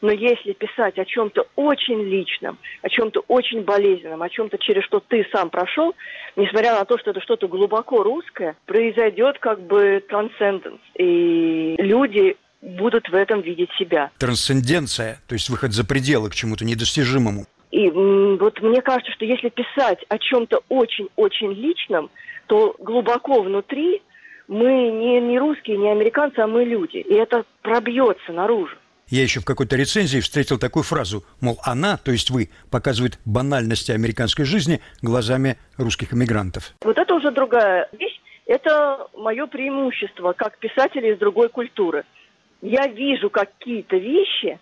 Но 0.02 0.10
если 0.10 0.52
писать 0.52 0.98
о 0.98 1.04
чем-то 1.04 1.46
очень 1.56 2.02
личном, 2.02 2.58
о 2.82 2.88
чем-то 2.88 3.22
очень 3.28 3.62
болезненном, 3.62 4.22
о 4.22 4.28
чем-то, 4.30 4.56
через 4.58 4.84
что 4.84 5.00
ты 5.00 5.26
сам 5.32 5.50
прошел, 5.50 5.94
несмотря 6.36 6.74
на 6.74 6.84
то, 6.84 6.98
что 6.98 7.10
это 7.10 7.20
что-то 7.20 7.48
глубоко 7.48 8.02
русское, 8.02 8.56
произойдет 8.66 9.38
как 9.38 9.60
бы 9.60 10.02
трансценденс. 10.08 10.80
И 10.94 11.76
люди 11.78 12.36
будут 12.62 13.08
в 13.08 13.14
этом 13.14 13.40
видеть 13.42 13.70
себя. 13.78 14.10
Трансценденция, 14.18 15.18
то 15.26 15.34
есть 15.34 15.50
выход 15.50 15.72
за 15.72 15.86
пределы 15.86 16.30
к 16.30 16.34
чему-то 16.34 16.64
недостижимому. 16.64 17.44
И 17.70 17.88
вот 17.88 18.60
мне 18.62 18.82
кажется, 18.82 19.12
что 19.12 19.24
если 19.24 19.48
писать 19.48 20.04
о 20.08 20.18
чем-то 20.18 20.60
очень-очень 20.68 21.52
личном, 21.52 22.10
то 22.46 22.74
глубоко 22.78 23.42
внутри 23.42 24.02
мы 24.48 24.90
не, 24.90 25.20
не 25.20 25.38
русские, 25.38 25.78
не 25.78 25.90
американцы, 25.90 26.40
а 26.40 26.48
мы 26.48 26.64
люди. 26.64 26.96
И 26.96 27.14
это 27.14 27.44
пробьется 27.62 28.32
наружу. 28.32 28.76
Я 29.08 29.22
еще 29.22 29.40
в 29.40 29.44
какой-то 29.44 29.76
рецензии 29.76 30.20
встретил 30.20 30.58
такую 30.58 30.84
фразу, 30.84 31.24
мол, 31.40 31.58
она, 31.64 31.96
то 31.96 32.12
есть 32.12 32.30
вы, 32.30 32.50
показывает 32.70 33.18
банальности 33.24 33.90
американской 33.90 34.44
жизни 34.44 34.80
глазами 35.02 35.56
русских 35.76 36.12
иммигрантов. 36.12 36.74
Вот 36.82 36.96
это 36.96 37.14
уже 37.14 37.32
другая 37.32 37.88
вещь. 37.92 38.20
Это 38.46 39.08
мое 39.16 39.46
преимущество 39.46 40.32
как 40.32 40.58
писателя 40.58 41.12
из 41.12 41.18
другой 41.18 41.48
культуры. 41.48 42.04
Я 42.62 42.86
вижу 42.88 43.30
какие-то 43.30 43.96
вещи, 43.96 44.58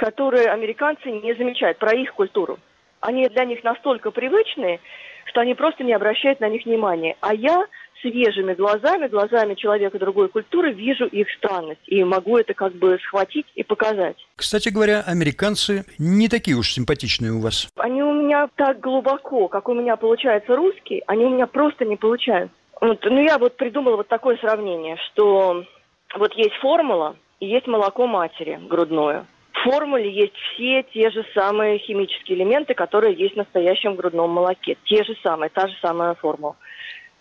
которые 0.00 0.46
американцы 0.46 1.10
не 1.10 1.34
замечают, 1.34 1.76
про 1.76 1.94
их 1.94 2.14
культуру. 2.14 2.58
Они 3.00 3.28
для 3.28 3.44
них 3.44 3.62
настолько 3.62 4.10
привычные, 4.10 4.80
что 5.26 5.42
они 5.42 5.54
просто 5.54 5.84
не 5.84 5.92
обращают 5.92 6.40
на 6.40 6.48
них 6.48 6.64
внимания. 6.64 7.16
А 7.20 7.34
я 7.34 7.66
свежими 8.00 8.54
глазами, 8.54 9.08
глазами 9.08 9.54
человека 9.54 9.98
другой 9.98 10.30
культуры, 10.30 10.72
вижу 10.72 11.04
их 11.04 11.28
странность 11.36 11.82
и 11.86 12.02
могу 12.02 12.38
это 12.38 12.54
как 12.54 12.72
бы 12.72 12.98
схватить 13.04 13.44
и 13.54 13.62
показать. 13.62 14.16
Кстати 14.36 14.70
говоря, 14.70 15.02
американцы 15.06 15.84
не 15.98 16.28
такие 16.28 16.56
уж 16.56 16.72
симпатичные 16.72 17.32
у 17.32 17.40
вас. 17.40 17.68
Они 17.76 18.02
у 18.02 18.14
меня 18.14 18.48
так 18.56 18.80
глубоко, 18.80 19.48
как 19.48 19.68
у 19.68 19.74
меня 19.74 19.96
получается 19.96 20.56
русский, 20.56 21.02
они 21.06 21.26
у 21.26 21.30
меня 21.30 21.46
просто 21.46 21.84
не 21.84 21.96
получаются. 21.96 22.56
Вот, 22.80 23.04
ну, 23.04 23.20
я 23.20 23.36
вот 23.36 23.58
придумала 23.58 23.96
вот 23.96 24.08
такое 24.08 24.38
сравнение, 24.38 24.96
что 25.12 25.62
вот 26.16 26.32
есть 26.36 26.54
формула 26.62 27.16
и 27.38 27.46
есть 27.46 27.66
молоко 27.66 28.06
матери 28.06 28.58
грудное. 28.66 29.26
В 29.52 29.62
формуле 29.62 30.10
есть 30.10 30.34
все 30.34 30.82
те 30.82 31.10
же 31.10 31.24
самые 31.34 31.78
химические 31.78 32.38
элементы, 32.38 32.74
которые 32.74 33.14
есть 33.14 33.34
в 33.34 33.38
настоящем 33.38 33.94
грудном 33.94 34.30
молоке. 34.30 34.76
Те 34.84 35.04
же 35.04 35.14
самые, 35.22 35.50
та 35.50 35.66
же 35.68 35.74
самая 35.82 36.14
формула. 36.14 36.56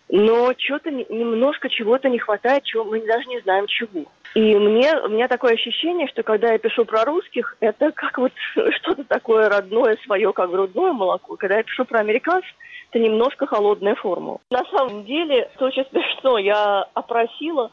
но 0.09 0.53
что-то 0.57 0.89
немножко 0.91 1.69
чего-то 1.69 2.09
не 2.09 2.19
хватает, 2.19 2.63
чего 2.63 2.83
мы 2.83 3.05
даже 3.05 3.27
не 3.27 3.39
знаем 3.41 3.67
чего. 3.67 4.05
И 4.35 4.55
мне, 4.55 4.95
у 5.03 5.09
меня 5.09 5.27
такое 5.27 5.53
ощущение, 5.53 6.07
что 6.07 6.23
когда 6.23 6.51
я 6.51 6.59
пишу 6.59 6.85
про 6.85 7.03
русских, 7.03 7.57
это 7.59 7.91
как 7.91 8.17
вот 8.17 8.31
что-то 8.81 9.03
такое 9.03 9.49
родное, 9.49 9.97
свое, 10.05 10.31
как 10.33 10.51
грудное 10.51 10.93
молоко. 10.93 11.35
Когда 11.35 11.57
я 11.57 11.63
пишу 11.63 11.85
про 11.85 11.99
американцев, 11.99 12.49
это 12.91 12.99
немножко 12.99 13.45
холодная 13.47 13.95
формула. 13.95 14.39
На 14.51 14.63
самом 14.65 15.05
деле, 15.05 15.49
это 15.53 15.65
очень 15.65 15.85
смешно. 15.89 16.37
Я 16.37 16.87
опросила 16.93 17.71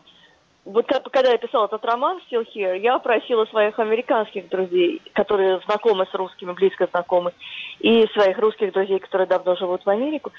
вот 0.66 0.87
когда 0.88 1.30
я 1.30 1.38
писала 1.38 1.66
этот 1.66 1.85
роман 1.85 2.20
«Still 2.28 2.44
Here», 2.52 2.76
я 2.78 2.96
опросила 2.96 3.44
своих 3.46 3.78
американских 3.78 4.49
друзей, 4.49 5.00
которые 5.12 5.61
знакомы 5.61 6.06
с 6.11 6.14
русскими, 6.14 6.52
близко 6.52 6.88
знакомы, 6.90 7.32
и 7.78 8.04
своих 8.08 8.37
русских 8.38 8.73
друзей, 8.73 8.99
которые 8.99 9.28
давно 9.28 9.54
живут 9.54 9.87
в 9.87 9.88
Америку, 9.88 10.32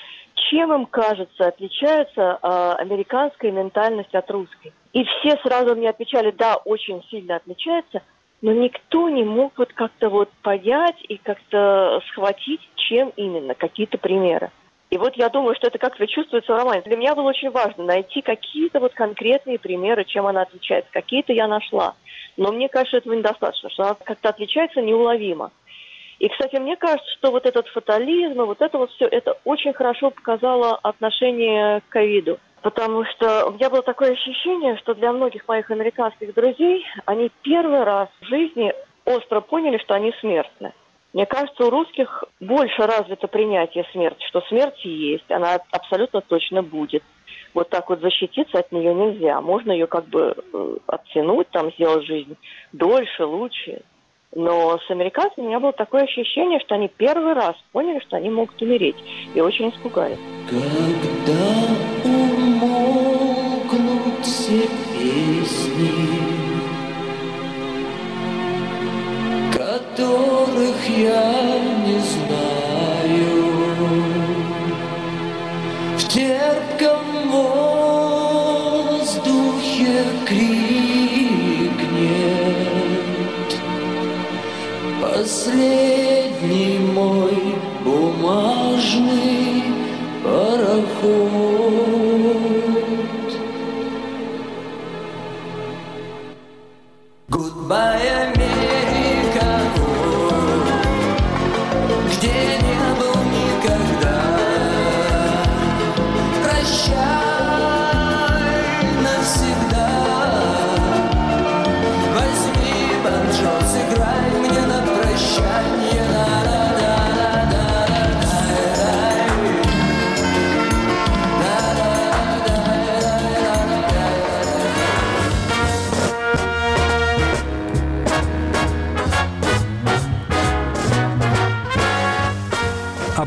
чем 0.50 0.74
им 0.74 0.86
кажется, 0.86 1.48
отличается 1.48 2.40
э, 2.42 2.72
американская 2.78 3.52
ментальность 3.52 4.14
от 4.14 4.30
русской. 4.30 4.74
И 4.92 5.06
все 5.06 5.38
сразу 5.44 5.76
мне 5.76 5.90
отвечали, 5.90 6.32
да, 6.32 6.58
очень 6.58 7.02
сильно 7.10 7.38
отличается, 7.38 8.02
но 8.42 8.52
никто 8.52 9.10
не 9.10 9.24
мог 9.24 9.54
вот 9.58 9.72
как-то 9.72 10.10
вот 10.10 10.30
понять 10.42 10.98
и 11.08 11.18
как-то 11.18 12.02
схватить, 12.10 12.62
чем 12.76 13.14
именно, 13.16 13.56
какие-то 13.56 13.98
примеры. 13.98 14.52
И 14.90 14.98
вот 14.98 15.18
я 15.18 15.30
думаю, 15.30 15.56
что 15.56 15.68
это 15.68 15.78
как-то 15.78 16.08
чувствуется 16.08 16.54
в 16.54 16.58
романе. 16.58 16.82
Для 16.86 16.96
меня 16.96 17.14
было 17.14 17.30
очень 17.30 17.52
важно 17.52 17.84
найти 17.84 18.22
какие-то 18.22 18.80
вот 18.80 18.94
конкретные 18.94 19.60
примеры, 19.60 20.06
чем 20.06 20.26
она 20.26 20.44
отличается. 20.44 20.90
Какие-то 20.92 21.34
я 21.34 21.48
нашла. 21.48 21.96
Но 22.38 22.52
мне 22.52 22.70
кажется, 22.70 22.98
этого 22.98 23.14
недостаточно, 23.14 23.70
что 23.70 23.84
она 23.84 23.96
как-то 23.96 24.30
отличается 24.30 24.82
неуловимо. 24.82 25.52
И, 26.20 26.30
кстати, 26.30 26.56
мне 26.56 26.76
кажется, 26.78 27.10
что 27.18 27.32
вот 27.32 27.46
этот 27.46 27.68
фатализм, 27.68 28.44
вот 28.44 28.62
это 28.62 28.78
вот 28.78 28.92
все, 28.92 29.06
это 29.06 29.38
очень 29.44 29.74
хорошо 29.74 30.10
показало 30.10 30.80
отношение 30.82 31.82
к 31.82 31.90
ковиду. 31.90 32.40
Потому 32.62 33.06
что 33.06 33.48
у 33.48 33.52
меня 33.52 33.70
было 33.70 33.84
такое 33.84 34.14
ощущение, 34.14 34.78
что 34.78 34.96
для 34.96 35.12
многих 35.12 35.48
моих 35.48 35.70
американских 35.70 36.34
друзей, 36.34 36.86
они 37.06 37.32
первый 37.44 37.84
раз 37.84 38.10
в 38.22 38.26
жизни 38.26 38.74
остро 39.06 39.42
поняли, 39.42 39.78
что 39.78 39.94
они 39.94 40.12
смертны. 40.20 40.74
Мне 41.14 41.26
кажется, 41.26 41.66
у 41.66 41.70
русских 41.70 42.24
больше 42.40 42.82
развито 42.84 43.28
принятие 43.28 43.86
смерти, 43.92 44.24
что 44.28 44.42
смерть 44.42 44.84
есть, 44.84 45.30
она 45.32 45.60
абсолютно 45.72 46.22
точно 46.22 46.62
будет. 46.62 47.04
Вот 47.54 47.70
так 47.70 47.90
вот 47.90 48.02
защититься 48.02 48.60
от 48.60 48.72
нее 48.72 48.94
нельзя. 48.94 49.42
Можно 49.42 49.72
ее 49.72 49.88
как 49.88 50.06
бы 50.06 50.36
э, 50.54 50.78
оттянуть, 50.86 51.50
там, 51.50 51.72
сделать 51.72 52.06
жизнь 52.06 52.38
дольше, 52.72 53.26
лучше. 53.26 53.82
Но 54.36 54.78
с 54.78 54.92
американцами 54.92 55.46
у 55.46 55.48
меня 55.48 55.60
было 55.60 55.72
такое 55.74 56.04
ощущение, 56.04 56.60
что 56.60 56.76
они 56.76 56.88
первый 56.88 57.34
раз 57.34 57.56
поняли, 57.72 58.00
что 58.06 58.18
они 58.18 58.30
могут 58.30 58.62
умереть. 58.62 58.98
И 59.34 59.42
очень 59.42 59.70
испугались. 59.70 60.20
Когда 60.50 61.34
умолкнут 62.04 63.34
все 64.24 64.68
песни, 64.94 65.90
которых 69.52 70.47
я 70.90 71.60
не 71.86 72.00
знаю. 72.00 73.38
В 75.98 76.04
терпком 76.08 77.30
воздухе 78.92 79.26
крикнет 80.26 80.68
Последний 85.02 86.80
мой 86.80 87.38
бумажный 87.84 89.64
пароход. 90.24 91.68
Goodbye, 97.30 98.27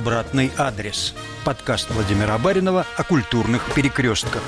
Обратный 0.00 0.50
адрес. 0.56 1.14
Подкаст 1.44 1.90
Владимира 1.90 2.38
Баринова 2.38 2.86
о 2.96 3.04
культурных 3.04 3.62
перекрестках. 3.74 4.42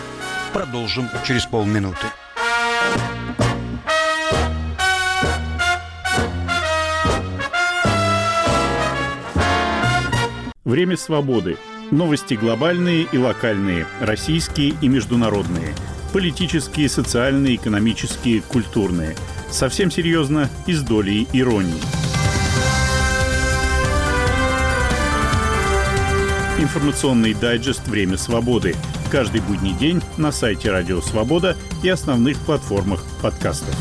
Продолжим 0.54 1.10
через 1.26 1.44
полминуты. 1.44 2.06
Время 10.64 10.96
свободы. 10.96 11.58
Новости 11.90 12.32
глобальные 12.32 13.06
и 13.12 13.18
локальные, 13.18 13.86
российские 14.00 14.74
и 14.80 14.88
международные. 14.88 15.74
Политические, 16.14 16.88
социальные, 16.88 17.56
экономические, 17.56 18.40
культурные. 18.40 19.14
Совсем 19.50 19.90
серьезно 19.90 20.48
и 20.66 20.72
с 20.72 20.80
долей 20.80 21.28
иронии. 21.34 22.01
Информационный 26.58 27.32
дайджест 27.32 27.88
«Время 27.88 28.18
свободы». 28.18 28.76
Каждый 29.10 29.40
будний 29.40 29.72
день 29.72 30.02
на 30.18 30.30
сайте 30.30 30.70
Радио 30.70 31.00
Свобода 31.00 31.56
и 31.82 31.88
основных 31.88 32.38
платформах 32.40 33.02
подкастов. 33.22 33.74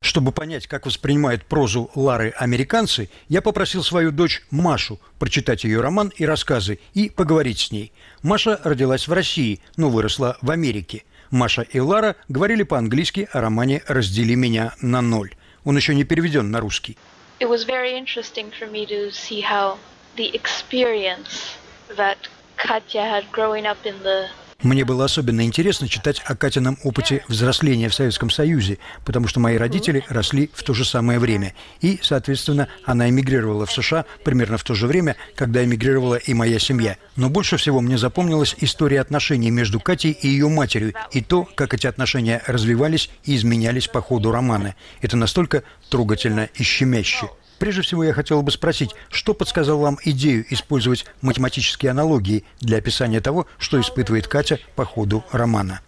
Чтобы 0.00 0.32
понять, 0.32 0.66
как 0.66 0.84
воспринимают 0.84 1.44
прозу 1.44 1.90
Лары 1.94 2.34
американцы, 2.36 3.08
я 3.28 3.40
попросил 3.40 3.84
свою 3.84 4.10
дочь 4.10 4.42
Машу 4.50 4.98
прочитать 5.20 5.62
ее 5.62 5.80
роман 5.80 6.12
и 6.16 6.26
рассказы 6.26 6.80
и 6.92 7.08
поговорить 7.08 7.60
с 7.60 7.70
ней. 7.70 7.92
Маша 8.22 8.60
родилась 8.64 9.06
в 9.06 9.12
России, 9.12 9.60
но 9.76 9.90
выросла 9.90 10.38
в 10.42 10.50
Америке. 10.50 11.04
Маша 11.30 11.62
и 11.62 11.78
Лара 11.78 12.16
говорили 12.28 12.64
по-английски 12.64 13.28
о 13.32 13.40
романе 13.40 13.82
«Раздели 13.86 14.34
меня 14.34 14.74
на 14.80 15.02
ноль». 15.02 15.34
Он 15.68 15.76
еще 15.76 15.94
не 15.94 16.02
переведен 16.04 16.50
на 16.50 16.60
русский. 16.60 16.96
It 17.40 17.48
was 17.50 17.64
very 17.64 17.92
interesting 17.92 18.50
for 18.58 18.66
me 18.70 18.86
to 18.86 19.10
see 19.10 19.42
how 19.42 19.76
the 20.16 20.34
experience 20.34 21.58
that 21.94 22.16
Katya 22.56 23.02
had 23.02 23.30
growing 23.30 23.66
up 23.66 23.76
in 23.84 24.02
the 24.02 24.30
мне 24.64 24.84
было 24.84 25.04
особенно 25.04 25.42
интересно 25.42 25.86
читать 25.86 26.20
о 26.24 26.34
Катином 26.34 26.78
опыте 26.82 27.22
взросления 27.28 27.88
в 27.88 27.94
Советском 27.94 28.28
Союзе, 28.28 28.78
потому 29.04 29.28
что 29.28 29.38
мои 29.38 29.56
родители 29.56 30.04
росли 30.08 30.50
в 30.52 30.64
то 30.64 30.74
же 30.74 30.84
самое 30.84 31.20
время. 31.20 31.54
И, 31.80 32.00
соответственно, 32.02 32.66
она 32.84 33.08
эмигрировала 33.08 33.66
в 33.66 33.72
США 33.72 34.04
примерно 34.24 34.58
в 34.58 34.64
то 34.64 34.74
же 34.74 34.88
время, 34.88 35.14
когда 35.36 35.64
эмигрировала 35.64 36.16
и 36.16 36.34
моя 36.34 36.58
семья. 36.58 36.96
Но 37.14 37.30
больше 37.30 37.56
всего 37.56 37.80
мне 37.80 37.98
запомнилась 37.98 38.56
история 38.58 39.00
отношений 39.00 39.52
между 39.52 39.78
Катей 39.78 40.10
и 40.10 40.26
ее 40.26 40.48
матерью, 40.48 40.92
и 41.12 41.20
то, 41.20 41.48
как 41.54 41.72
эти 41.74 41.86
отношения 41.86 42.42
развивались 42.48 43.10
и 43.24 43.36
изменялись 43.36 43.86
по 43.86 44.00
ходу 44.00 44.32
романа. 44.32 44.74
Это 45.00 45.16
настолько 45.16 45.62
трогательно 45.88 46.48
и 46.56 46.64
щемяще. 46.64 47.28
Прежде 47.58 47.82
всего, 47.82 48.04
я 48.04 48.12
хотел 48.12 48.42
бы 48.42 48.50
спросить, 48.50 48.94
что 49.10 49.34
подсказал 49.34 49.78
вам 49.78 49.98
идею 50.04 50.44
использовать 50.50 51.04
математические 51.22 51.90
аналогии 51.90 52.44
для 52.60 52.78
описания 52.78 53.20
того, 53.20 53.46
что 53.58 53.80
испытывает 53.80 54.28
Катя 54.28 54.58
по 54.76 54.84
ходу 54.84 55.24
романа? 55.32 55.80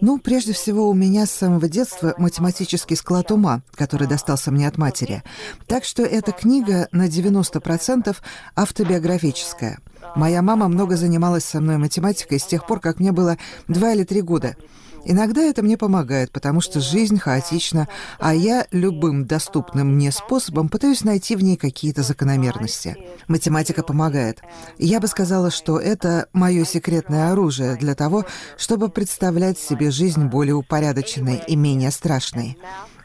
Ну, 0.00 0.18
прежде 0.18 0.52
всего, 0.52 0.88
у 0.88 0.94
меня 0.94 1.26
с 1.26 1.30
самого 1.30 1.68
детства 1.68 2.14
математический 2.16 2.96
склад 2.96 3.30
ума, 3.32 3.62
который 3.74 4.06
достался 4.06 4.50
мне 4.50 4.68
от 4.68 4.78
матери. 4.78 5.22
Так 5.66 5.84
что 5.84 6.02
эта 6.02 6.32
книга 6.32 6.86
на 6.92 7.08
90% 7.08 8.16
автобиографическая. 8.54 9.78
Моя 10.14 10.42
мама 10.42 10.68
много 10.68 10.96
занималась 10.96 11.44
со 11.44 11.60
мной 11.60 11.78
математикой 11.78 12.38
с 12.38 12.44
тех 12.44 12.66
пор, 12.66 12.80
как 12.80 13.00
мне 13.00 13.12
было 13.12 13.36
два 13.68 13.92
или 13.92 14.04
три 14.04 14.22
года. 14.22 14.56
Иногда 15.04 15.42
это 15.42 15.62
мне 15.62 15.76
помогает, 15.76 16.30
потому 16.30 16.60
что 16.60 16.80
жизнь 16.80 17.18
хаотична, 17.18 17.88
а 18.18 18.34
я 18.34 18.66
любым 18.70 19.26
доступным 19.26 19.94
мне 19.94 20.12
способом 20.12 20.68
пытаюсь 20.68 21.04
найти 21.04 21.36
в 21.36 21.42
ней 21.42 21.56
какие-то 21.56 22.02
закономерности. 22.02 22.96
Математика 23.28 23.82
помогает. 23.82 24.40
Я 24.78 25.00
бы 25.00 25.08
сказала, 25.08 25.50
что 25.50 25.78
это 25.78 26.28
мое 26.32 26.64
секретное 26.64 27.32
оружие 27.32 27.76
для 27.76 27.94
того, 27.94 28.24
чтобы 28.58 28.88
представлять 28.88 29.58
себе 29.58 29.90
жизнь 29.90 30.24
более 30.26 30.54
упорядоченной 30.54 31.42
и 31.46 31.56
менее 31.56 31.90
страшной. 31.90 32.58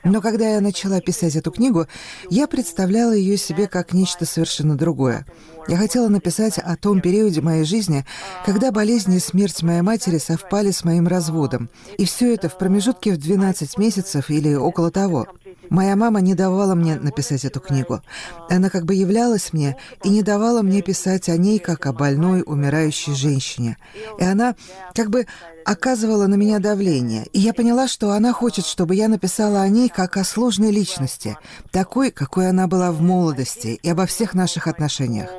Но 0.06 0.22
когда 0.22 0.48
я 0.48 0.62
начала 0.62 1.02
писать 1.02 1.36
эту 1.36 1.52
книгу, 1.52 1.88
я 2.30 2.48
представляла 2.48 3.14
ее 3.14 3.38
себе 3.38 3.68
как 3.68 3.92
нечто 3.92 4.26
совершенно 4.26 4.78
другое. 4.78 5.26
Я 5.68 5.78
хотела 5.78 6.10
написать 6.10 6.60
о 6.60 6.76
том 6.76 7.02
периоде 7.02 7.42
моей 7.42 7.64
жизни, 7.64 8.06
когда 8.46 8.72
болезнь 8.72 9.14
и 9.14 9.20
смерть 9.20 9.64
моей 9.64 9.82
матери 9.82 10.20
совпали 10.20 10.70
с 10.70 10.84
моим 10.84 11.08
разводом. 11.08 11.70
И 11.98 12.06
все 12.06 12.34
это 12.36 12.50
в 12.50 12.58
промежутке 12.58 13.14
в 13.14 13.18
12 13.18 13.78
месяцев 13.80 14.30
или 14.30 14.54
около 14.54 14.92
того. 14.92 15.28
Моя 15.70 15.96
мама 15.96 16.22
не 16.22 16.36
давала 16.36 16.76
мне 16.76 16.96
написать 16.96 17.46
эту 17.46 17.60
книгу. 17.60 18.02
Она 18.50 18.70
как 18.70 18.86
бы 18.86 18.94
являлась 18.94 19.54
мне 19.54 19.78
и 20.04 20.10
не 20.10 20.22
давала 20.22 20.62
мне 20.62 20.84
писать 20.84 21.30
о 21.30 21.38
ней, 21.38 21.58
как 21.58 21.88
о 21.88 21.94
больной, 21.94 22.44
умирающей 22.46 23.16
женщине. 23.16 23.78
И 24.20 24.24
она 24.24 24.56
как 24.94 25.10
бы 25.10 25.26
оказывала 25.66 26.28
на 26.28 26.36
меня 26.36 26.60
давление. 26.60 27.26
И 27.34 27.40
я 27.40 27.54
поняла, 27.54 27.88
что 27.88 28.12
она 28.12 28.34
хочет, 28.34 28.66
чтобы 28.66 28.94
я 28.94 29.08
написала 29.08 29.62
о 29.62 29.70
ней 29.70 29.90
как 29.90 30.18
о 30.18 30.24
сложной 30.24 30.72
личности, 30.72 31.38
такой, 31.72 32.12
какой 32.12 32.50
она 32.50 32.68
была 32.68 32.92
в 32.92 33.02
молодости 33.02 33.80
и 33.82 33.90
обо 33.90 34.06
всех 34.06 34.36
наших 34.36 34.68
отношениях. 34.68 35.30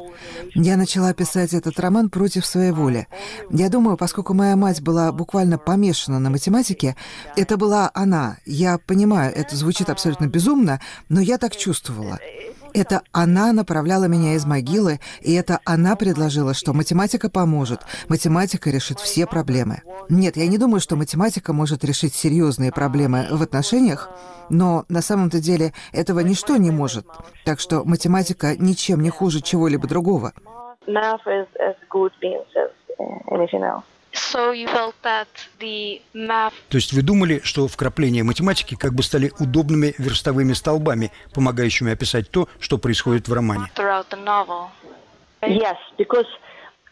Я 0.54 0.76
начала 0.76 1.12
писать 1.12 1.54
этот 1.54 1.78
роман 1.80 2.10
против 2.10 2.46
своей 2.46 2.72
воли. 2.72 3.06
Я 3.50 3.68
думаю, 3.68 3.96
поскольку 3.96 4.34
моя 4.34 4.56
мать 4.56 4.80
была 4.80 5.12
буквально 5.12 5.58
помешана 5.58 6.18
на 6.18 6.30
математике, 6.30 6.96
это 7.36 7.56
была 7.56 7.90
она. 7.94 8.38
Я 8.46 8.78
понимаю, 8.78 9.34
это 9.34 9.56
звучит 9.56 9.90
абсолютно 9.90 10.26
безумно, 10.26 10.80
но 11.08 11.20
я 11.20 11.38
так 11.38 11.56
чувствовала. 11.56 12.18
Это 12.76 13.00
она 13.10 13.54
направляла 13.54 14.04
меня 14.04 14.34
из 14.34 14.44
могилы, 14.44 15.00
и 15.22 15.32
это 15.32 15.60
она 15.64 15.96
предложила, 15.96 16.52
что 16.52 16.74
математика 16.74 17.30
поможет, 17.30 17.80
математика 18.10 18.68
решит 18.68 19.00
все 19.00 19.26
проблемы. 19.26 19.80
Нет, 20.10 20.36
я 20.36 20.46
не 20.46 20.58
думаю, 20.58 20.80
что 20.80 20.94
математика 20.94 21.54
может 21.54 21.84
решить 21.84 22.14
серьезные 22.14 22.72
проблемы 22.72 23.28
в 23.30 23.40
отношениях, 23.40 24.10
но 24.50 24.84
на 24.90 25.00
самом-то 25.00 25.40
деле 25.40 25.72
этого 25.94 26.20
ничто 26.20 26.56
не 26.58 26.70
может. 26.70 27.06
Так 27.46 27.60
что 27.60 27.82
математика 27.82 28.54
ничем 28.58 29.00
не 29.00 29.08
хуже 29.08 29.40
чего-либо 29.40 29.88
другого. 29.88 30.34
So 34.16 34.52
you 34.52 34.66
felt 34.68 34.94
that 35.02 35.28
the 35.60 36.00
math... 36.14 36.52
То 36.70 36.76
есть 36.78 36.92
вы 36.92 37.02
думали, 37.02 37.40
что 37.44 37.68
вкрапления 37.68 38.22
математики 38.22 38.74
как 38.74 38.94
бы 38.94 39.02
стали 39.02 39.32
удобными 39.38 39.94
верстовыми 39.98 40.54
столбами, 40.54 41.12
помогающими 41.34 41.92
описать 41.92 42.30
то, 42.30 42.48
что 42.58 42.78
происходит 42.78 43.28
в 43.28 43.32
романе? 43.32 43.70
throughout 43.76 44.06
the 44.10 44.22
novel. 44.24 44.68
Yes, 45.42 45.76
because 45.98 46.26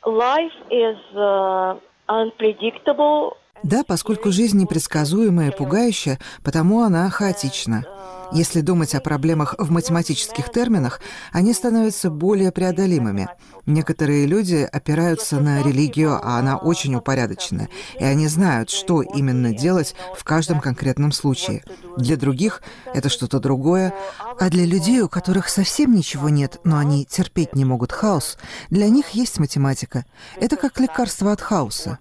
life 0.05 0.53
is 0.71 0.99
uh, 1.15 1.79
unpredictable. 2.09 3.37
Да, 3.63 3.83
поскольку 3.87 4.31
жизнь 4.31 4.59
непредсказуемая 4.61 5.51
и 5.51 5.57
пугающая, 5.57 6.19
потому 6.43 6.83
она 6.83 7.09
хаотична. 7.09 7.85
Если 8.33 8.63
думать 8.63 8.95
о 8.95 9.01
проблемах 9.01 9.55
в 9.59 9.71
математических 9.71 10.51
терминах, 10.51 11.01
они 11.33 11.53
становятся 11.53 12.11
более 12.11 12.53
преодолимыми. 12.53 13.29
Некоторые 13.67 14.27
люди 14.27 14.69
опираются 14.71 15.41
на 15.41 15.63
религию, 15.63 16.19
а 16.23 16.39
она 16.39 16.57
очень 16.57 16.95
упорядочена, 16.95 17.69
и 17.99 18.05
они 18.05 18.27
знают, 18.29 18.71
что 18.71 19.03
именно 19.03 19.55
делать 19.55 19.95
в 20.17 20.25
каждом 20.25 20.61
конкретном 20.61 21.13
случае. 21.13 21.63
Для 21.97 22.17
других 22.17 22.63
это 22.93 23.09
что-то 23.09 23.39
другое, 23.39 23.95
а 24.41 24.51
для 24.51 24.65
людей, 24.65 25.01
у 25.01 25.09
которых 25.09 25.49
совсем 25.49 25.95
ничего 25.95 26.29
нет, 26.29 26.61
но 26.65 26.79
они 26.79 27.05
терпеть 27.05 27.55
не 27.55 27.65
могут 27.65 27.93
хаос, 27.93 28.39
для 28.71 28.89
них 28.89 29.11
есть 29.11 29.39
математика. 29.39 30.05
Это 30.41 30.57
как 30.57 30.81
лекарство 30.81 31.33
от 31.33 31.41
хаоса. 31.41 31.99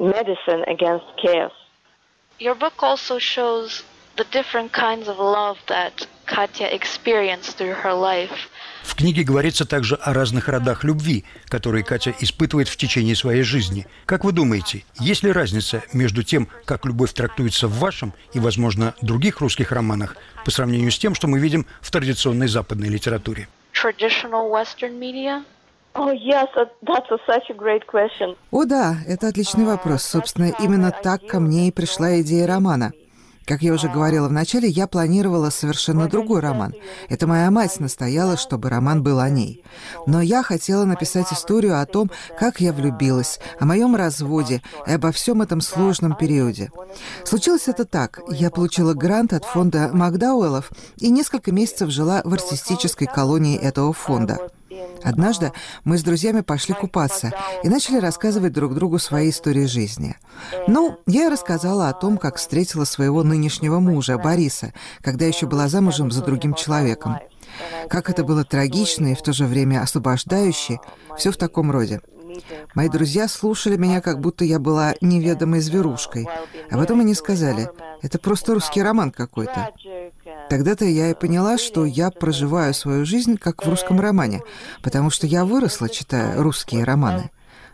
medicine 0.00 0.64
against 0.66 1.06
chaos. 1.22 1.52
Your 2.38 2.54
book 2.54 2.82
also 2.82 3.18
shows 3.18 3.84
the 4.16 4.26
different 4.30 4.72
kinds 4.72 5.08
of 5.08 5.18
love 5.18 5.58
that 5.68 6.06
Katya 6.26 6.68
experienced 6.72 7.56
through 7.58 7.74
her 7.82 7.94
life. 7.94 8.48
В 8.82 8.94
книге 8.94 9.24
говорится 9.24 9.64
также 9.64 9.94
о 9.96 10.12
разных 10.12 10.48
родах 10.48 10.84
любви, 10.84 11.24
которые 11.48 11.84
Катя 11.84 12.14
испытывает 12.20 12.68
в 12.68 12.76
течение 12.76 13.14
своей 13.14 13.42
жизни. 13.42 13.86
Как 14.06 14.24
вы 14.24 14.32
думаете, 14.32 14.84
есть 14.98 15.22
ли 15.22 15.32
разница 15.32 15.82
между 15.92 16.22
тем, 16.22 16.48
как 16.64 16.84
любовь 16.86 17.12
трактуется 17.12 17.68
в 17.68 17.78
вашем 17.78 18.12
и, 18.32 18.40
возможно, 18.40 18.94
других 19.02 19.40
русских 19.40 19.72
романах, 19.72 20.16
по 20.44 20.50
сравнению 20.50 20.90
с 20.90 20.98
тем, 20.98 21.14
что 21.14 21.28
мы 21.28 21.38
видим 21.38 21.66
в 21.80 21.90
традиционной 21.90 22.48
западной 22.48 22.88
литературе? 22.88 23.48
Traditional 23.72 24.50
Western 24.50 24.98
media? 24.98 25.44
Oh 25.94 26.12
yes, 26.12 26.46
uh, 26.56 26.66
that's 26.82 27.10
a, 27.10 27.18
such 27.26 27.50
a 27.50 27.54
great 27.54 27.84
question. 27.86 28.36
О 28.52 28.64
да, 28.64 28.98
это 29.08 29.28
отличный 29.28 29.64
вопрос. 29.64 30.04
Собственно, 30.04 30.52
именно 30.60 30.92
так 30.92 31.26
ко 31.26 31.40
мне 31.40 31.68
и 31.68 31.72
пришла 31.72 32.20
идея 32.20 32.46
романа. 32.46 32.92
Как 33.50 33.62
я 33.62 33.72
уже 33.72 33.88
говорила 33.88 34.28
в 34.28 34.32
начале, 34.32 34.68
я 34.68 34.86
планировала 34.86 35.50
совершенно 35.50 36.06
другой 36.06 36.38
роман. 36.38 36.72
Это 37.08 37.26
моя 37.26 37.50
мать 37.50 37.80
настояла, 37.80 38.36
чтобы 38.36 38.70
роман 38.70 39.02
был 39.02 39.18
о 39.18 39.28
ней. 39.28 39.64
Но 40.06 40.20
я 40.20 40.44
хотела 40.44 40.84
написать 40.84 41.32
историю 41.32 41.80
о 41.80 41.84
том, 41.84 42.12
как 42.38 42.60
я 42.60 42.72
влюбилась, 42.72 43.40
о 43.58 43.64
моем 43.64 43.96
разводе 43.96 44.62
и 44.86 44.92
обо 44.92 45.10
всем 45.10 45.42
этом 45.42 45.62
сложном 45.62 46.14
периоде. 46.14 46.70
Случилось 47.24 47.66
это 47.66 47.84
так. 47.84 48.20
Я 48.28 48.50
получила 48.50 48.94
грант 48.94 49.32
от 49.32 49.44
фонда 49.44 49.90
Макдауэллов 49.92 50.70
и 50.98 51.10
несколько 51.10 51.50
месяцев 51.50 51.90
жила 51.90 52.22
в 52.24 52.32
артистической 52.32 53.08
колонии 53.08 53.58
этого 53.58 53.92
фонда. 53.92 54.38
Однажды 55.02 55.52
мы 55.84 55.98
с 55.98 56.02
друзьями 56.02 56.40
пошли 56.40 56.74
купаться 56.74 57.32
и 57.62 57.68
начали 57.68 57.98
рассказывать 57.98 58.52
друг 58.52 58.74
другу 58.74 58.98
свои 58.98 59.30
истории 59.30 59.66
жизни. 59.66 60.16
Ну, 60.68 60.98
я 61.06 61.30
рассказала 61.30 61.88
о 61.88 61.92
том, 61.94 62.18
как 62.18 62.36
встретила 62.36 62.84
своего 62.84 63.22
нынешнего 63.22 63.80
мужа, 63.80 64.18
Бориса, 64.18 64.72
когда 65.02 65.26
еще 65.26 65.46
была 65.46 65.68
замужем 65.68 66.10
за 66.10 66.22
другим 66.22 66.54
человеком. 66.54 67.18
Как 67.88 68.10
это 68.10 68.24
было 68.24 68.44
трагично 68.44 69.08
и 69.08 69.14
в 69.14 69.22
то 69.22 69.32
же 69.32 69.46
время 69.46 69.82
освобождающе, 69.82 70.78
все 71.16 71.32
в 71.32 71.36
таком 71.36 71.70
роде. 71.70 72.00
Мои 72.74 72.88
друзья 72.88 73.28
слушали 73.28 73.76
меня, 73.76 74.00
как 74.00 74.20
будто 74.20 74.44
я 74.44 74.58
была 74.58 74.94
неведомой 75.00 75.60
зверушкой. 75.60 76.28
А 76.70 76.76
потом 76.76 77.00
они 77.00 77.14
сказали, 77.14 77.68
это 78.02 78.18
просто 78.18 78.54
русский 78.54 78.82
роман 78.82 79.10
какой-то. 79.10 79.70
Тогда-то 80.50 80.84
я 80.84 81.10
и 81.10 81.14
поняла, 81.14 81.58
что 81.58 81.84
я 81.84 82.10
проживаю 82.10 82.74
свою 82.74 83.06
жизнь 83.06 83.36
как 83.36 83.64
в 83.64 83.68
русском 83.68 84.00
романе, 84.00 84.42
потому 84.82 85.08
что 85.08 85.28
я 85.28 85.44
выросла, 85.44 85.88
читая 85.88 86.42
русские 86.42 86.82
романы. 86.82 87.30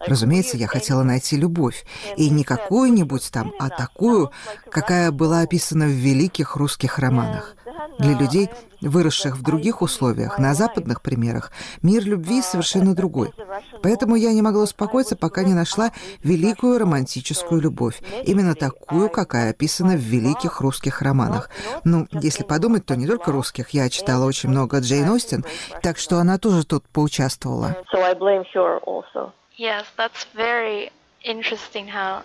Разумеется, 0.06 0.58
я 0.58 0.66
хотела 0.66 1.02
найти 1.02 1.36
любовь. 1.36 1.86
И 2.18 2.28
не 2.28 2.44
какую-нибудь 2.44 3.30
там, 3.32 3.52
а 3.58 3.70
такую, 3.70 4.30
какая 4.70 5.10
была 5.10 5.40
описана 5.40 5.86
в 5.86 5.90
великих 5.90 6.56
русских 6.56 6.98
романах. 6.98 7.55
Для 7.98 8.18
людей, 8.18 8.50
выросших 8.80 9.36
в 9.36 9.42
других 9.42 9.82
условиях, 9.82 10.38
на 10.38 10.54
западных 10.54 11.02
примерах, 11.02 11.52
мир 11.82 12.04
любви 12.04 12.42
совершенно 12.42 12.94
другой. 12.94 13.32
Поэтому 13.82 14.16
я 14.16 14.32
не 14.32 14.42
могла 14.42 14.64
успокоиться, 14.64 15.16
пока 15.16 15.42
не 15.42 15.54
нашла 15.54 15.92
великую 16.22 16.78
романтическую 16.78 17.60
любовь. 17.60 18.00
Именно 18.24 18.54
такую, 18.54 19.08
какая 19.08 19.50
описана 19.50 19.94
в 19.94 20.00
великих 20.00 20.60
русских 20.60 21.02
романах. 21.02 21.50
Ну, 21.84 22.06
если 22.12 22.44
подумать, 22.44 22.84
то 22.86 22.96
не 22.96 23.06
только 23.06 23.32
русских. 23.32 23.70
Я 23.70 23.88
читала 23.88 24.24
очень 24.24 24.50
много 24.50 24.80
Джейн 24.80 25.08
Остин, 25.10 25.44
так 25.82 25.98
что 25.98 26.18
она 26.18 26.38
тоже 26.38 26.64
тут 26.64 26.84
поучаствовала. 26.88 27.76
Yes, 29.58 29.86
that's 29.96 30.26
very 30.36 30.90
interesting 31.24 31.88
how. 31.88 32.22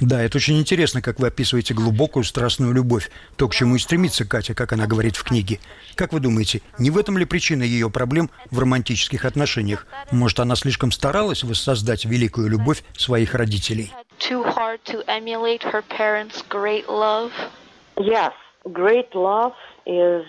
Да, 0.00 0.22
это 0.22 0.36
очень 0.36 0.58
интересно, 0.58 1.00
как 1.00 1.18
вы 1.18 1.28
описываете 1.28 1.72
глубокую 1.72 2.22
страстную 2.24 2.74
любовь, 2.74 3.10
то, 3.36 3.48
к 3.48 3.54
чему 3.54 3.76
и 3.76 3.78
стремится 3.78 4.26
Катя, 4.26 4.54
как 4.54 4.74
она 4.74 4.86
говорит 4.86 5.16
в 5.16 5.24
книге. 5.24 5.58
Как 5.94 6.12
вы 6.12 6.20
думаете, 6.20 6.60
не 6.78 6.90
в 6.90 6.98
этом 6.98 7.16
ли 7.16 7.24
причина 7.24 7.62
ее 7.62 7.88
проблем 7.88 8.30
в 8.50 8.58
романтических 8.58 9.24
отношениях? 9.24 9.86
Может, 10.10 10.40
она 10.40 10.54
слишком 10.54 10.92
старалась 10.92 11.44
воссоздать 11.44 12.04
великую 12.04 12.48
любовь 12.48 12.82
своих 12.96 13.34
родителей? 13.34 13.90
Yes, 17.96 18.32
great 18.66 19.08
love 19.14 19.54
is. 19.86 20.26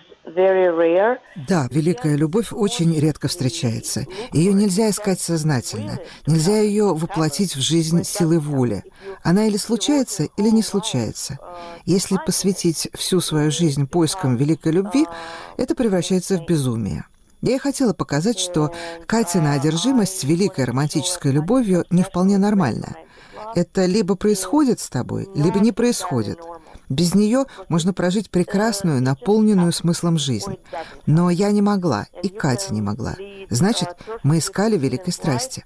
Да, 1.47 1.67
великая 1.71 2.15
любовь 2.15 2.51
очень 2.51 2.97
редко 2.99 3.27
встречается. 3.27 4.05
Ее 4.33 4.53
нельзя 4.53 4.89
искать 4.89 5.21
сознательно. 5.21 5.99
Нельзя 6.25 6.59
ее 6.59 6.93
воплотить 6.93 7.55
в 7.55 7.61
жизнь 7.61 8.03
силой 8.03 8.39
воли. 8.39 8.83
Она 9.23 9.47
или 9.47 9.57
случается, 9.57 10.27
или 10.37 10.49
не 10.49 10.63
случается. 10.63 11.39
Если 11.85 12.17
посвятить 12.25 12.89
всю 12.93 13.21
свою 13.21 13.51
жизнь 13.51 13.87
поискам 13.87 14.35
великой 14.35 14.73
любви, 14.73 15.05
это 15.57 15.75
превращается 15.75 16.37
в 16.37 16.45
безумие. 16.45 17.05
Я 17.41 17.55
и 17.55 17.59
хотела 17.59 17.93
показать, 17.93 18.39
что 18.39 18.73
Катина 19.05 19.53
одержимость 19.53 20.23
великой 20.23 20.65
романтической 20.65 21.31
любовью 21.31 21.85
не 21.91 22.03
вполне 22.03 22.37
нормальна. 22.37 22.95
Это 23.55 23.85
либо 23.85 24.15
происходит 24.15 24.79
с 24.79 24.89
тобой, 24.89 25.29
либо 25.35 25.59
не 25.59 25.71
происходит. 25.71 26.39
Без 26.89 27.15
нее 27.15 27.45
можно 27.69 27.93
прожить 27.93 28.29
прекрасную, 28.31 29.01
наполненную 29.01 29.71
смыслом 29.71 30.17
жизнь. 30.17 30.57
Но 31.05 31.29
я 31.29 31.51
не 31.51 31.61
могла, 31.61 32.05
и 32.23 32.29
Катя 32.29 32.73
не 32.73 32.81
могла. 32.81 33.15
Значит, 33.49 33.89
мы 34.23 34.37
искали 34.37 34.77
великой 34.77 35.11
страсти. 35.11 35.65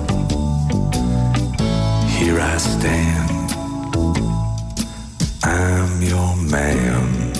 here 2.31 2.39
I 2.39 2.57
stand. 2.57 3.29
I'm 5.43 6.01
your 6.01 6.35
man. 6.55 7.33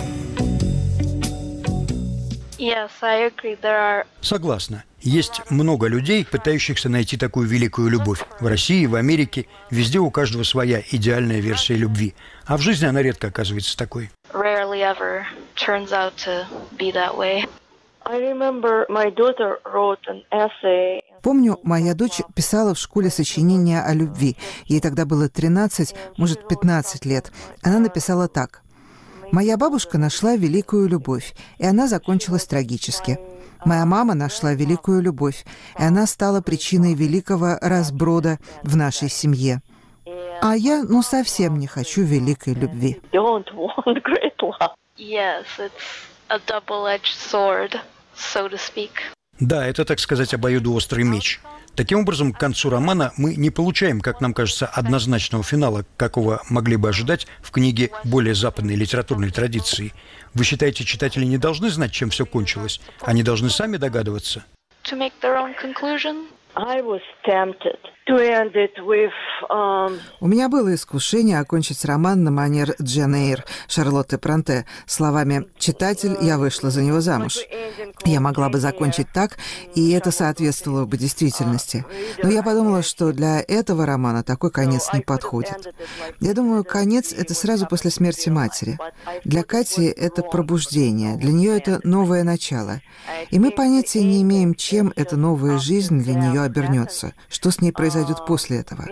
Yes, 2.58 2.91
I 3.01 3.15
agree. 3.30 3.56
There 3.56 3.77
are 3.77 4.06
Согласна. 4.21 4.84
Есть 4.99 5.41
много 5.49 5.88
людей, 5.88 6.25
пытающихся 6.25 6.89
найти 6.89 7.17
такую 7.17 7.47
великую 7.47 7.89
любовь. 7.89 8.23
В 8.39 8.45
России, 8.45 8.86
в 8.86 8.95
Америке, 8.95 9.47
везде 9.71 9.99
у 9.99 10.12
каждого 10.12 10.43
своя 10.43 10.84
идеальная 10.91 11.39
версия 11.39 11.75
любви. 11.75 12.13
А 12.45 12.58
в 12.58 12.62
жизни 12.62 12.86
она 12.86 13.01
редко 13.01 13.27
оказывается 13.27 13.77
такой. 13.77 14.12
rarely 14.34 14.82
ever 14.82 15.25
turns 15.56 15.91
out 15.91 16.15
to 16.17 16.45
be 16.77 16.91
that 16.91 17.17
way. 17.17 17.45
I 18.06 18.18
remember 18.18 18.86
my 18.90 19.10
daughter 19.12 19.60
wrote 19.66 20.02
an 20.08 20.24
essay. 20.32 21.02
Помню, 21.22 21.60
моя 21.64 21.94
дочь 21.94 22.22
писала 22.36 22.74
в 22.74 22.80
школе 22.80 23.10
сочинение 23.10 23.82
о 23.82 23.94
любви. 23.94 24.38
Ей 24.66 24.80
тогда 24.80 25.06
было 25.06 25.30
13, 25.30 25.94
может, 26.18 26.48
15 26.48 27.06
лет. 27.06 27.32
Она 27.62 27.80
написала 27.80 28.28
так. 28.28 28.64
«Моя 29.32 29.56
бабушка 29.56 29.98
нашла 30.00 30.36
великую 30.36 30.90
любовь, 30.90 31.36
и 31.60 31.66
она 31.66 31.88
закончилась 31.88 32.46
трагически. 32.46 33.20
Моя 33.64 33.86
мама 33.86 34.16
нашла 34.16 34.54
великую 34.54 35.02
любовь, 35.02 35.46
и 35.78 35.84
она 35.84 36.08
стала 36.08 36.42
причиной 36.42 36.96
великого 36.96 37.58
разброда 37.62 38.40
в 38.64 38.76
нашей 38.76 39.10
семье. 39.10 39.62
А 40.42 40.56
я, 40.56 40.84
ну, 40.84 41.04
совсем 41.04 41.60
не 41.60 41.68
хочу 41.68 42.02
великой 42.02 42.56
любви». 42.56 43.00
Yes, 44.98 45.46
it's 45.58 46.11
a 46.32 46.39
double-edged 46.48 47.15
sword, 47.17 47.80
so 48.15 48.50
to 48.50 48.58
speak. 48.58 48.91
Да, 49.39 49.65
это, 49.65 49.86
так 49.86 50.00
сказать, 50.00 50.34
обоюдоострый 50.34 51.04
меч. 51.04 51.41
Таким 51.76 52.00
образом, 52.00 52.32
к 52.32 52.39
концу 52.39 52.70
романа 52.70 53.12
мы 53.17 53.36
не 53.36 53.50
получаем, 53.50 54.02
как 54.02 54.22
нам 54.22 54.34
кажется, 54.34 54.67
однозначного 54.67 55.44
финала, 55.44 55.86
какого 55.98 56.41
могли 56.50 56.76
бы 56.76 56.89
ожидать 56.89 57.28
в 57.41 57.52
книге 57.52 57.91
более 58.04 58.36
западной 58.36 58.76
литературной 58.76 59.32
традиции. 59.32 59.94
Вы 60.34 60.44
считаете, 60.44 60.84
читатели 60.84 61.26
не 61.26 61.38
должны 61.38 61.70
знать, 61.70 61.91
чем 61.91 62.10
все 62.10 62.26
кончилось? 62.26 62.82
Они 63.02 63.24
должны 63.24 63.50
сами 63.50 63.78
догадываться? 63.78 64.44
To 64.84 64.98
make 64.98 65.13
their 65.22 65.36
own 65.36 65.54
conclusion? 65.62 66.28
Um, 69.50 70.00
У 70.20 70.28
меня 70.28 70.50
было 70.50 70.76
искушение 70.76 71.40
окончить 71.40 71.86
роман 71.86 72.24
на 72.24 72.32
манер 72.32 72.76
Джен 72.82 73.16
Эйр 73.16 73.46
Шарлотты 73.68 74.18
Пронте 74.18 74.66
словами 74.86 75.46
«Читатель, 75.58 76.18
я 76.22 76.38
вышла 76.38 76.70
за 76.72 76.82
него 76.82 77.00
замуж». 77.00 77.38
Я 78.04 78.20
могла 78.20 78.50
бы 78.50 78.60
закончить 78.60 79.08
так, 79.14 79.38
и 79.76 79.92
это 79.92 80.12
соответствовало 80.12 80.86
бы 80.86 80.98
действительности. 80.98 81.86
Но 82.22 82.30
я 82.30 82.44
подумала, 82.44 82.82
что 82.82 83.14
для 83.14 83.42
этого 83.48 83.86
романа 83.86 84.24
такой 84.24 84.52
конец 84.52 84.90
не 84.94 85.02
подходит. 85.02 85.74
Я 86.20 86.34
думаю, 86.34 86.64
конец— 86.64 87.14
это 87.18 87.34
сразу 87.34 87.66
после 87.68 87.92
смерти 87.92 88.30
матери. 88.30 88.78
Для 89.24 89.44
Кати 89.44 89.86
это 89.86 90.22
пробуждение, 90.24 91.16
для 91.18 91.32
нее 91.32 91.58
это 91.58 91.80
новое 91.84 92.24
начало. 92.24 92.82
И 93.30 93.40
мы 93.40 93.52
понятия 93.52 94.04
не 94.04 94.22
имеем, 94.22 94.56
чем 94.56 94.92
эта 94.96 95.16
новая 95.16 95.58
жизнь 95.58 96.04
для 96.04 96.16
нее 96.16 96.40
обернется, 96.43 97.13
что 97.30 97.51
с 97.51 97.62
ней 97.62 97.71
произойдет 97.71 98.25
после 98.25 98.60
этого. 98.60 98.86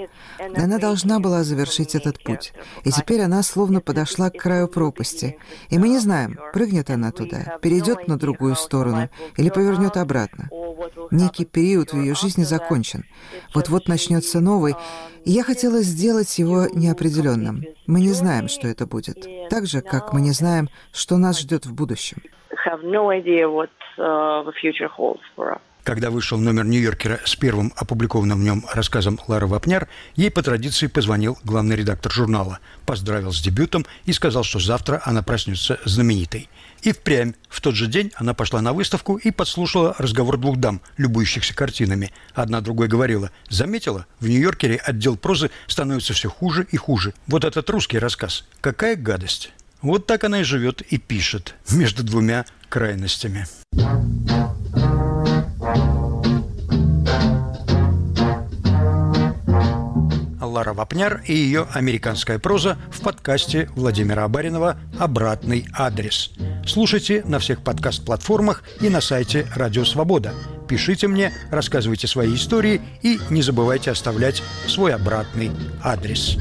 Она 0.55 0.77
должна 0.77 1.19
была 1.19 1.43
завершить 1.43 1.95
этот 1.95 2.23
путь. 2.23 2.53
И 2.83 2.91
теперь 2.91 3.21
она 3.21 3.43
словно 3.43 3.81
подошла 3.81 4.29
к 4.29 4.38
краю 4.38 4.67
пропасти. 4.67 5.38
И 5.69 5.77
мы 5.77 5.89
не 5.89 5.99
знаем, 5.99 6.38
прыгнет 6.53 6.89
она 6.89 7.12
туда, 7.12 7.57
перейдет 7.62 8.07
на 8.07 8.17
другую 8.17 8.55
сторону 8.55 9.09
или 9.38 9.49
повернет 9.49 9.97
обратно. 9.97 10.49
Некий 11.12 11.45
период 11.45 11.93
в 11.93 11.99
ее 11.99 12.15
жизни 12.15 12.43
закончен. 12.43 13.05
Вот-вот 13.53 13.88
начнется 13.88 14.39
новый, 14.39 14.75
и 15.25 15.31
я 15.31 15.43
хотела 15.43 15.81
сделать 15.81 16.38
его 16.39 16.67
неопределенным. 16.73 17.63
Мы 17.88 18.01
не 18.01 18.13
знаем, 18.13 18.47
что 18.47 18.67
это 18.67 18.85
будет. 18.85 19.27
Так 19.49 19.65
же, 19.65 19.81
как 19.81 20.13
мы 20.13 20.21
не 20.21 20.31
знаем, 20.31 20.69
что 20.91 21.17
нас 21.17 21.39
ждет 21.39 21.65
в 21.65 21.73
будущем. 21.73 22.21
have 22.65 22.83
no 22.83 23.09
idea 23.09 23.49
what 23.49 23.69
uh, 23.97 24.43
the 24.43 24.53
future 24.62 24.88
holds 24.88 25.21
for 25.35 25.53
us. 25.53 25.62
Когда 25.89 26.12
вышел 26.12 26.38
номер 26.38 26.65
«Нью-Йоркера» 26.65 27.19
с 27.25 27.36
первым 27.36 27.73
опубликованным 27.75 28.39
в 28.39 28.43
нем 28.43 28.63
рассказом 28.71 29.19
Лары 29.25 29.47
Вапняр, 29.47 29.88
ей 30.15 30.30
по 30.30 30.43
традиции 30.43 30.86
позвонил 30.86 31.39
главный 31.43 31.75
редактор 31.75 32.12
журнала, 32.12 32.60
поздравил 32.86 33.34
с 33.34 33.41
дебютом 33.41 33.88
и 34.06 34.13
сказал, 34.13 34.43
что 34.43 34.60
завтра 34.60 35.02
она 35.04 35.23
проснется 35.23 35.80
знаменитой. 35.86 36.47
И 36.84 36.91
впрямь 36.91 37.34
в 37.49 37.60
тот 37.60 37.73
же 37.73 37.88
день 37.88 38.12
она 38.17 38.36
пошла 38.36 38.62
на 38.62 38.71
выставку 38.71 39.15
и 39.15 39.32
подслушала 39.32 39.95
разговор 39.97 40.38
двух 40.38 40.58
дам, 40.58 40.80
любующихся 40.97 41.56
картинами. 41.56 42.12
Одна 42.36 42.62
другой 42.62 42.88
говорила, 42.88 43.32
заметила, 43.49 44.06
в 44.19 44.28
«Нью-Йоркере» 44.28 44.75
отдел 44.75 45.17
прозы 45.17 45.49
становится 45.65 46.13
все 46.13 46.30
хуже 46.30 46.67
и 46.69 46.78
хуже. 46.78 47.15
Вот 47.25 47.43
этот 47.43 47.67
русский 47.71 47.97
рассказ. 47.97 48.45
Какая 48.62 48.95
гадость. 48.95 49.54
Вот 49.82 50.06
так 50.06 50.23
она 50.23 50.41
и 50.41 50.43
живет 50.43 50.84
и 50.84 50.99
пишет 50.99 51.56
между 51.67 52.04
двумя 52.04 52.45
крайностями. 52.69 53.47
Лара 60.60 60.74
Вапняр 60.74 61.22
и 61.26 61.34
ее 61.34 61.67
американская 61.72 62.38
проза 62.38 62.78
в 62.91 63.00
подкасте 63.00 63.69
Владимира 63.78 64.26
Абаринова 64.26 64.76
«Обратный 65.00 65.65
адрес». 65.74 66.32
Слушайте 66.67 67.24
на 67.24 67.39
всех 67.39 67.63
подкаст-платформах 67.63 68.63
и 68.82 68.89
на 68.89 69.00
сайте 69.00 69.48
Радио 69.56 69.86
Свобода. 69.86 70.34
Пишите 70.67 71.08
мне, 71.08 71.32
рассказывайте 71.50 72.08
свои 72.08 72.36
истории 72.36 72.82
и 73.02 73.19
не 73.30 73.41
забывайте 73.41 73.89
оставлять 73.89 74.43
свой 74.67 74.93
обратный 74.93 75.50
адрес. 75.82 76.38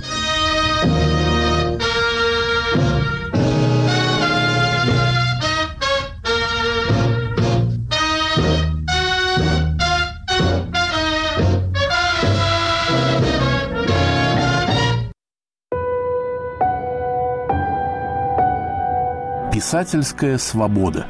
Писательская 19.68 20.38
свобода. 20.38 21.06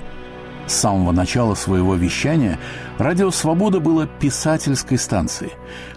С 0.67 0.73
самого 0.73 1.13
начала 1.13 1.55
своего 1.55 1.95
вещания 1.95 2.59
радио 2.99 3.31
«Свобода» 3.31 3.79
было 3.79 4.09
писательской 4.09 4.99
станцией. 4.99 5.53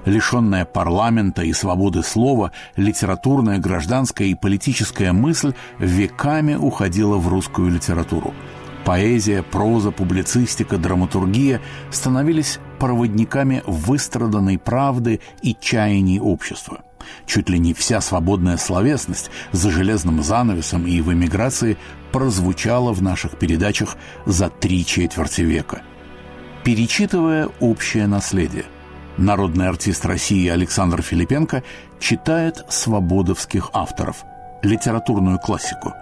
Лишенная 0.06 0.66
парламента 0.66 1.42
и 1.42 1.54
свободы 1.54 2.04
слова, 2.04 2.52
литературная, 2.76 3.58
гражданская 3.58 4.28
и 4.28 4.36
политическая 4.36 5.12
мысль 5.12 5.56
веками 5.80 6.54
уходила 6.54 7.18
в 7.18 7.28
русскую 7.30 7.72
литературу. 7.72 8.32
Поэзия, 8.86 9.42
проза, 9.42 9.90
публицистика, 9.90 10.78
драматургия 10.78 11.62
становились 11.90 12.60
проводниками 12.78 13.64
выстраданной 13.66 14.60
правды 14.60 15.20
и 15.42 15.58
чаяний 15.60 16.20
общества– 16.20 16.84
Чуть 17.26 17.50
ли 17.50 17.60
не 17.60 17.74
вся 17.74 18.02
свободная 18.02 18.58
словесность 18.58 19.32
за 19.52 19.72
железным 19.72 20.22
занавесом 20.24 20.86
и 20.86 21.02
в 21.02 21.12
эмиграции 21.12 21.78
прозвучала 22.12 22.92
в 22.94 23.02
наших 23.02 23.38
передачах 23.38 23.98
за 24.26 24.50
три 24.50 24.86
четверти 24.86 25.42
века. 25.42 25.82
Перечитывая 26.64 27.50
общее 27.60 28.08
наследие, 28.08 28.66
народный 29.18 29.68
артист 29.68 30.06
России 30.06 30.48
Александр 30.48 31.02
Филипенко 31.02 31.64
читает 32.00 32.64
свободовских 32.70 33.70
авторов, 33.74 34.24
литературную 34.62 35.40
классику. 35.40 35.94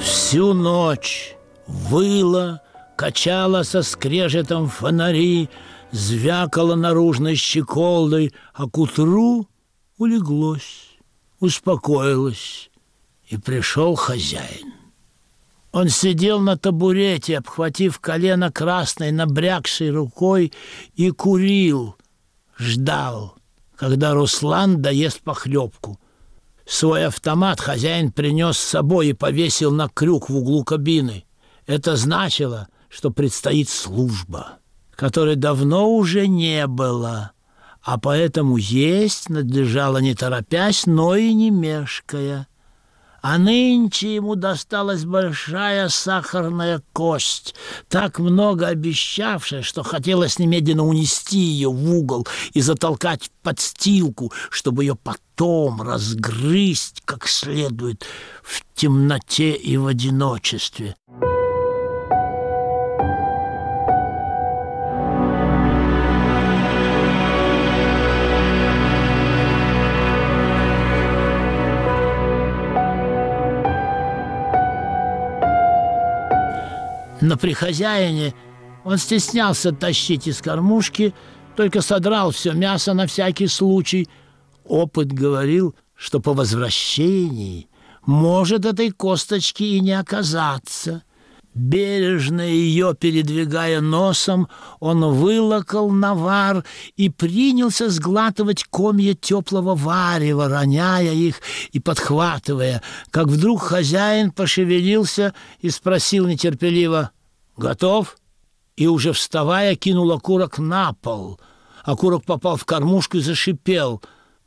Всю 0.00 0.54
ночь 0.54 1.34
выла, 1.66 2.62
качала 2.96 3.62
со 3.64 3.82
скрежетом 3.82 4.68
фонари, 4.68 5.50
звякала 5.92 6.74
наружной 6.74 7.36
щеколдой, 7.36 8.32
а 8.54 8.68
к 8.68 8.78
утру 8.78 9.48
улеглось, 9.98 10.98
успокоилось, 11.40 12.70
и 13.28 13.36
пришел 13.36 13.94
хозяин. 13.94 14.74
Он 15.72 15.88
сидел 15.88 16.40
на 16.40 16.56
табурете, 16.56 17.38
обхватив 17.38 18.00
колено 18.00 18.50
красной, 18.50 19.12
набрякшей 19.12 19.90
рукой, 19.90 20.52
и 20.96 21.10
курил, 21.10 21.96
ждал, 22.58 23.36
когда 23.76 24.14
Руслан 24.14 24.82
доест 24.82 25.20
похлебку. 25.20 26.00
Свой 26.66 27.06
автомат 27.06 27.60
хозяин 27.60 28.12
принес 28.12 28.58
с 28.58 28.62
собой 28.62 29.08
и 29.08 29.12
повесил 29.12 29.72
на 29.72 29.88
крюк 29.88 30.28
в 30.28 30.36
углу 30.36 30.64
кабины. 30.64 31.24
Это 31.66 31.96
значило, 31.96 32.68
что 32.88 33.10
предстоит 33.10 33.68
служба, 33.68 34.59
которой 35.00 35.34
давно 35.34 35.88
уже 35.88 36.26
не 36.26 36.66
было, 36.66 37.30
а 37.82 37.98
поэтому 37.98 38.58
есть 38.58 39.30
надлежало 39.30 39.96
не 39.96 40.14
торопясь, 40.14 40.84
но 40.84 41.16
и 41.16 41.32
не 41.32 41.50
мешкая. 41.50 42.46
А 43.22 43.38
нынче 43.38 44.16
ему 44.16 44.34
досталась 44.34 45.06
большая 45.06 45.88
сахарная 45.88 46.82
кость, 46.92 47.54
так 47.88 48.18
много 48.18 48.66
обещавшая, 48.66 49.62
что 49.62 49.82
хотелось 49.82 50.38
немедленно 50.38 50.84
унести 50.84 51.38
ее 51.38 51.70
в 51.70 51.94
угол 51.94 52.28
и 52.52 52.60
затолкать 52.60 53.24
в 53.24 53.30
подстилку, 53.42 54.34
чтобы 54.50 54.84
ее 54.84 54.96
потом 54.96 55.80
разгрызть 55.80 57.00
как 57.06 57.26
следует 57.26 58.04
в 58.42 58.62
темноте 58.74 59.52
и 59.52 59.78
в 59.78 59.86
одиночестве. 59.86 60.94
Но 77.20 77.36
при 77.36 77.52
хозяине 77.52 78.34
он 78.84 78.98
стеснялся 78.98 79.72
тащить 79.72 80.26
из 80.26 80.40
кормушки, 80.40 81.14
только 81.56 81.82
содрал 81.82 82.30
все 82.30 82.52
мясо 82.52 82.94
на 82.94 83.06
всякий 83.06 83.46
случай. 83.46 84.08
Опыт 84.64 85.12
говорил, 85.12 85.74
что 85.94 86.20
по 86.20 86.32
возвращении 86.32 87.68
может 88.06 88.64
этой 88.64 88.90
косточки 88.90 89.62
и 89.62 89.80
не 89.80 89.92
оказаться. 89.92 91.02
Бережно 91.54 92.42
ее 92.42 92.94
передвигая 92.94 93.80
носом, 93.80 94.48
он 94.78 95.04
вылокал 95.04 95.90
навар 95.90 96.64
и 96.96 97.10
принялся 97.10 97.90
сглатывать 97.90 98.64
комья 98.64 99.14
теплого 99.14 99.74
варева, 99.74 100.48
роняя 100.48 101.12
их 101.12 101.40
и 101.72 101.80
подхватывая, 101.80 102.82
как 103.10 103.26
вдруг 103.26 103.62
хозяин 103.62 104.30
пошевелился 104.30 105.34
и 105.60 105.70
спросил 105.70 106.28
нетерпеливо 106.28 107.10
«Готов?» 107.56 108.16
и 108.76 108.86
уже 108.86 109.12
вставая 109.12 109.74
кинул 109.74 110.12
окурок 110.12 110.58
на 110.58 110.92
пол. 110.92 111.40
Окурок 111.84 112.24
попал 112.24 112.56
в 112.56 112.64
кормушку 112.64 113.16
и 113.16 113.22
зашипел. 113.22 114.00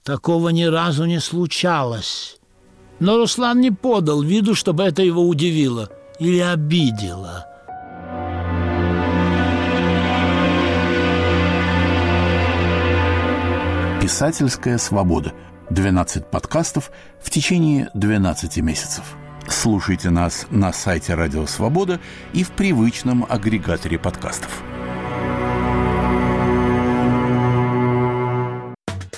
Такого 0.04 0.50
ни 0.50 0.64
разу 0.64 1.04
не 1.06 1.20
случалось. 1.20 2.38
Но 3.00 3.18
Руслан 3.18 3.60
не 3.60 3.72
подал 3.72 4.22
виду, 4.22 4.56
чтобы 4.56 4.84
это 4.84 5.04
его 5.04 5.28
удивило– 5.28 5.90
или 6.20 6.40
обидела. 6.40 7.48
Писательская 14.02 14.78
свобода. 14.78 15.34
12 15.70 16.28
подкастов 16.28 16.92
в 17.22 17.30
течение 17.30 17.90
12 17.94 18.58
месяцев. 18.58 19.16
Слушайте 19.48 20.10
нас 20.10 20.46
на 20.50 20.72
сайте 20.74 21.16
Радио 21.16 21.46
Свобода 21.46 22.00
и 22.34 22.44
в 22.44 22.52
привычном 22.52 23.26
агрегаторе 23.28 23.98
подкастов. 23.98 24.64